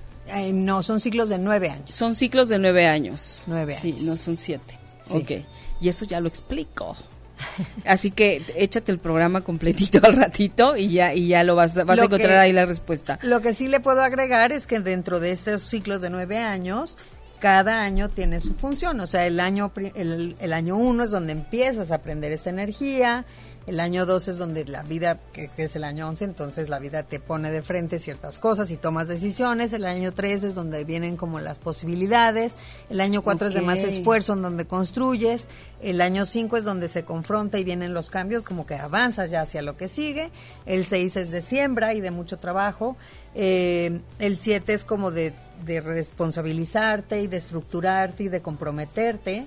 [0.53, 1.95] no, son ciclos de nueve años.
[1.95, 3.45] Son ciclos de nueve años.
[3.47, 3.83] Nueve años.
[3.83, 4.79] Sí, no son siete.
[5.11, 5.33] Ok.
[5.81, 6.97] Y eso ya lo explico.
[7.85, 12.01] Así que échate el programa completito al ratito y ya y ya lo vas, vas
[12.01, 13.19] a encontrar ahí la respuesta.
[13.23, 16.97] Lo que sí le puedo agregar es que dentro de estos ciclos de nueve años,
[17.39, 19.01] cada año tiene su función.
[19.01, 23.25] O sea, el año, el, el año uno es donde empiezas a aprender esta energía,
[23.67, 27.03] el año 2 es donde la vida, que, es el año 11, entonces la vida
[27.03, 29.73] te pone de frente ciertas cosas y tomas decisiones.
[29.73, 32.55] El año 3 es donde vienen como las posibilidades.
[32.91, 35.49] El año 4 es de más esfuerzo, en donde construyes.
[35.83, 39.41] El año 5 es donde se confronta y vienen los cambios, como que avanzas ya
[39.41, 40.31] hacia lo que sigue.
[40.65, 42.97] El 6 es de siembra y de mucho trabajo.
[43.35, 45.35] Eh, el 7 es como de,
[45.65, 49.47] de responsabilizarte y de estructurarte y de comprometerte.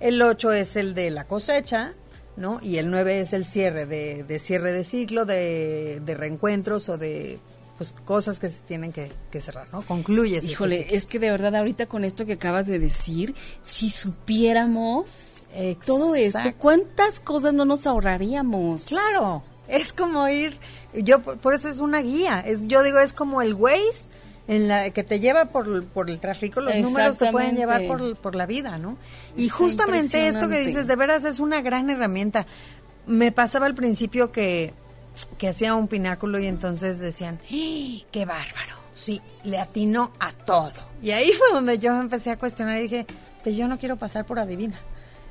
[0.00, 1.92] El 8 es el de la cosecha.
[2.38, 2.60] ¿no?
[2.62, 7.38] Y el 9 es el cierre de, cierre de ciclo, de, reencuentros o de
[7.76, 9.82] pues cosas que se tienen que, cerrar, ¿no?
[9.82, 10.40] Concluye.
[10.42, 15.46] Híjole, es que de verdad ahorita con esto que acabas de decir, si supiéramos
[15.84, 18.86] todo esto, ¿cuántas cosas no nos ahorraríamos?
[18.86, 20.56] Claro, es como ir,
[20.92, 24.02] yo por eso es una guía, es yo digo es como el Waze
[24.48, 28.16] en la que te lleva por, por el tráfico, los números te pueden llevar por,
[28.16, 28.96] por la vida, ¿no?
[29.36, 32.46] Y justamente esto que dices, de veras es una gran herramienta.
[33.06, 34.72] Me pasaba al principio que,
[35.36, 38.78] que hacía un pináculo y entonces decían, ¡Eh, ¡qué bárbaro!
[38.98, 40.72] sí, le atinó a todo.
[41.00, 43.06] Y ahí fue donde yo empecé a cuestionar y dije,
[43.42, 44.80] pues yo no quiero pasar por adivina.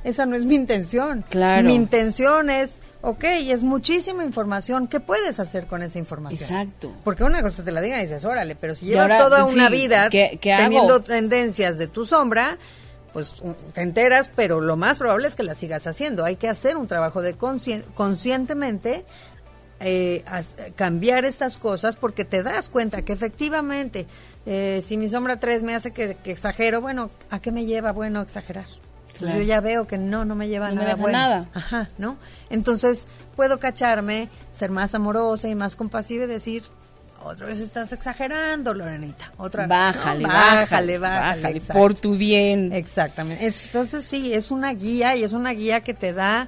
[0.08, 1.26] Esa no es mi intención.
[1.30, 1.68] Claro.
[1.68, 4.88] Mi intención es, ok, es muchísima información.
[4.88, 6.42] ¿Qué puedes hacer con esa información?
[6.42, 6.94] Exacto.
[7.04, 9.56] Porque una cosa te la digan y dices, órale, pero si llevas ahora, toda sí,
[9.56, 10.64] una vida ¿qué- qué hago?
[10.64, 12.58] teniendo tendencias de tu sombra,
[13.12, 13.34] pues
[13.74, 16.24] te enteras, pero lo más probable es que la sigas haciendo.
[16.24, 19.04] Hay que hacer un trabajo de conscien- conscientemente
[19.82, 20.24] eh,
[20.76, 24.08] cambiar estas cosas porque te das cuenta que efectivamente
[24.46, 27.92] eh, si mi sombra 3 me hace que, que exagero, bueno, ¿a qué me lleva
[27.92, 28.66] bueno exagerar?
[29.20, 31.18] Pues yo ya veo que no, no me lleva me nada deja bueno.
[31.18, 31.46] nada.
[31.54, 32.18] Ajá, ¿no?
[32.50, 36.64] Entonces puedo cacharme, ser más amorosa y más compasiva y decir,
[37.24, 39.32] otra vez estás exagerando, Lorenita.
[39.38, 39.70] Otra vez.
[39.70, 41.80] Bájale, No, bájale, bájale, bájale, exacto.
[41.82, 42.72] por tu bien.
[42.74, 43.46] Exactamente.
[43.46, 46.48] Es- entonces sí, es una guía y es una guía que te da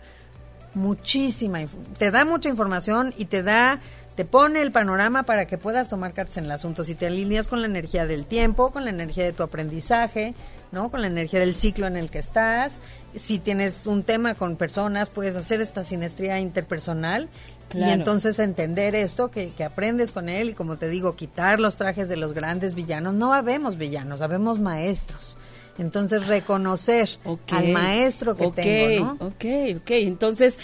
[0.76, 1.60] muchísima,
[1.98, 3.80] te da mucha información y te da,
[4.16, 6.84] te pone el panorama para que puedas tomar cartas en el asunto.
[6.84, 10.36] Si te alineas con la energía del tiempo, con la energía de tu aprendizaje,
[10.72, 10.92] ¿no?
[10.92, 12.80] Con la energía del ciclo en el que estás.
[13.16, 17.30] Si tienes un tema con personas, puedes hacer esta sinestría interpersonal
[17.74, 21.76] y entonces entender esto, que, que aprendes con él y como te digo, quitar los
[21.76, 23.14] trajes de los grandes villanos.
[23.14, 25.38] No habemos villanos, habemos maestros.
[25.78, 27.10] Entonces reconocer
[27.52, 29.28] al maestro que tengo, ¿no?
[29.28, 29.46] Ok,
[29.78, 29.92] ok.
[29.92, 30.60] Entonces,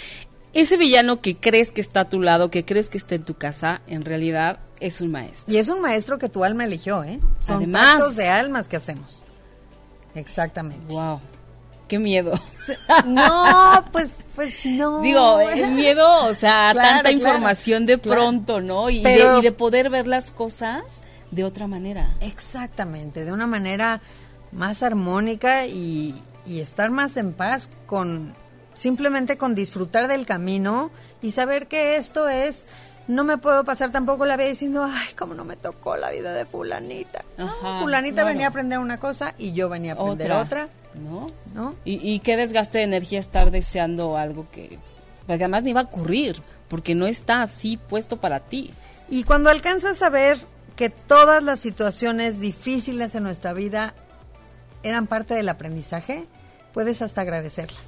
[0.54, 3.36] ese villano que crees que está a tu lado, que crees que está en tu
[3.36, 5.54] casa, en realidad es un maestro.
[5.54, 7.20] Y es un maestro que tu alma eligió, ¿eh?
[7.40, 7.94] Son Además.
[7.94, 9.26] pactos de almas que hacemos.
[10.16, 10.86] Exactamente.
[10.88, 11.20] Wow.
[11.88, 12.34] Qué miedo.
[13.06, 15.02] No, pues, pues no.
[15.02, 18.22] Digo, el miedo, o sea, Claro, tanta claro, información de claro.
[18.22, 18.90] pronto, ¿no?
[18.90, 22.10] Y, Pero- de, y de poder ver las cosas de otra manera.
[22.22, 24.02] Exactamente, de una manera
[24.52, 26.16] más armónica y,
[26.48, 28.34] y estar más en paz con
[28.74, 30.92] simplemente con disfrutar del camino
[31.22, 32.66] y saber que esto es
[33.08, 36.34] no me puedo pasar tampoco la vida diciendo, ay, cómo no me tocó la vida
[36.34, 37.24] de fulanita.
[37.38, 38.28] Ajá, fulanita claro.
[38.30, 41.28] venía a aprender una cosa y yo venía a aprender otra, ¿no?
[41.54, 41.76] ¿no?
[41.86, 44.80] Y, y qué desgaste de energía estar deseando algo que,
[45.28, 48.74] porque además ni va a ocurrir, porque no está así puesto para ti.
[49.10, 50.40] Y cuando alcanzas a ver
[50.76, 53.94] que todas las situaciones difíciles en nuestra vida
[54.84, 56.28] eran parte del aprendizaje,
[56.74, 57.86] puedes hasta agradecerlas.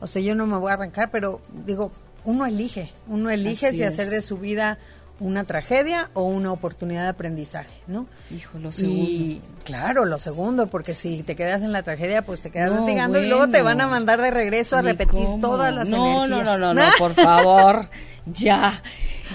[0.00, 1.92] O sea, yo no me voy a arrancar, pero digo,
[2.24, 4.78] uno elige, uno elige Así si hacer de su vida
[5.20, 8.06] una tragedia o una oportunidad de aprendizaje, ¿no?
[8.34, 9.04] Hijo, lo segundo.
[9.08, 12.88] Y claro, lo segundo, porque si te quedas en la tragedia, pues te quedas No,
[12.88, 15.40] y luego te van a mandar de regreso a repetir cómo.
[15.40, 16.44] todas las no, energías.
[16.44, 17.88] No, no, no, no, por favor,
[18.26, 18.82] ya.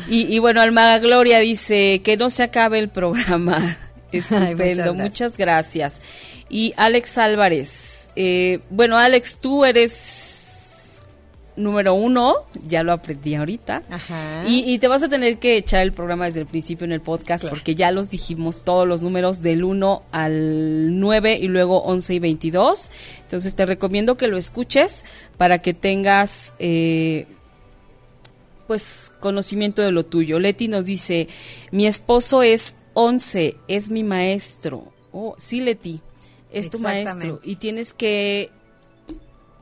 [0.09, 3.77] Y, y bueno, Alma Gloria dice que no se acabe el programa.
[4.11, 4.95] Estupendo, muchas gracias.
[4.95, 6.01] muchas gracias.
[6.49, 10.46] Y Alex Álvarez, eh, bueno, Alex, tú eres
[11.57, 12.35] número uno,
[12.67, 13.83] ya lo aprendí ahorita.
[13.89, 14.43] Ajá.
[14.47, 17.01] Y, y te vas a tener que echar el programa desde el principio en el
[17.01, 17.55] podcast Claro.
[17.55, 22.19] porque ya los dijimos todos los números del 1 al 9 y luego 11 y
[22.19, 22.91] 22.
[23.23, 25.03] Entonces te recomiendo que lo escuches
[25.37, 27.27] para que tengas eh,
[28.67, 30.39] pues conocimiento de lo tuyo.
[30.39, 31.27] Leti nos dice,
[31.71, 34.91] mi esposo es 11, es mi maestro.
[35.11, 36.01] Oh, sí, Leti,
[36.51, 38.51] es tu maestro y tienes que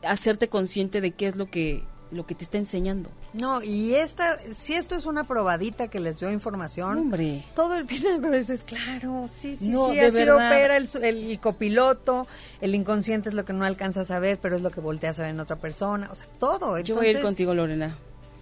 [0.06, 3.10] hacerte consciente de qué es lo que lo que te está enseñando.
[3.34, 7.44] No, y esta, si esto es una probadita que les dio información, Hombre.
[7.56, 10.36] todo el pináculo dices, claro, sí, sí, No, sí, de así verdad.
[10.36, 12.28] opera el, el copiloto,
[12.62, 15.24] el inconsciente es lo que no alcanzas a ver, pero es lo que volteas a
[15.24, 16.78] ver en otra persona, o sea, todo.
[16.80, 17.98] Yo voy a ir Entonces, contigo, Lorena.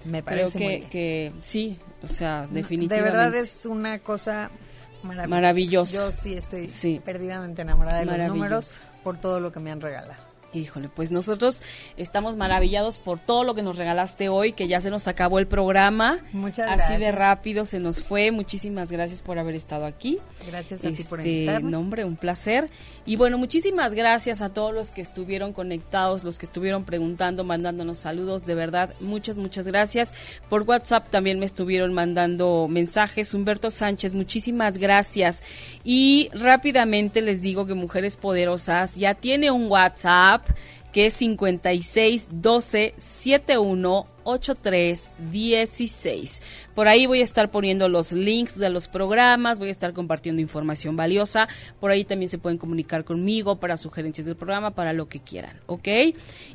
[0.05, 0.89] Me Creo parece muy que, bien.
[0.89, 3.17] que sí, o sea, De definitivamente.
[3.17, 4.51] verdad es una cosa
[5.03, 5.27] maravillosa.
[5.29, 5.97] Maravillosa.
[5.97, 7.01] Yo sí estoy Sí.
[7.03, 10.21] perdidamente enamorada de los números por todo lo que me han regalado.
[10.53, 11.63] Híjole, pues nosotros
[11.97, 15.47] estamos maravillados por todo lo que nos regalaste hoy, que ya se nos acabó el
[15.47, 16.19] programa.
[16.31, 17.15] Muchas Así de gracias.
[17.15, 18.31] rápido se nos fue.
[18.31, 20.19] Muchísimas gracias por haber estado aquí.
[20.47, 21.71] Gracias a ti por Este, invitarme.
[21.71, 22.69] no, hombre, un placer.
[23.05, 27.97] Y bueno, muchísimas gracias a todos los que estuvieron conectados, los que estuvieron preguntando, mandándonos
[27.99, 28.45] saludos.
[28.45, 30.13] De verdad, muchas, muchas gracias.
[30.49, 33.33] Por WhatsApp también me estuvieron mandando mensajes.
[33.33, 35.43] Humberto Sánchez, muchísimas gracias.
[35.83, 40.42] Y rápidamente les digo que Mujeres Poderosas ya tiene un WhatsApp
[40.93, 46.41] que es 56 12 71 83 16.
[46.75, 50.41] Por ahí voy a estar poniendo los links de los programas, voy a estar compartiendo
[50.41, 51.49] información valiosa.
[51.79, 55.59] Por ahí también se pueden comunicar conmigo para sugerencias del programa, para lo que quieran,
[55.65, 55.87] ¿ok?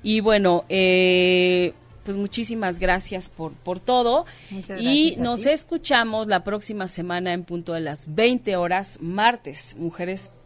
[0.03, 1.75] Y bueno, eh,
[2.05, 4.25] pues muchísimas gracias por, por todo.
[4.51, 10.31] Muchas y nos escuchamos la próxima semana en punto de las 20 horas, martes, Mujeres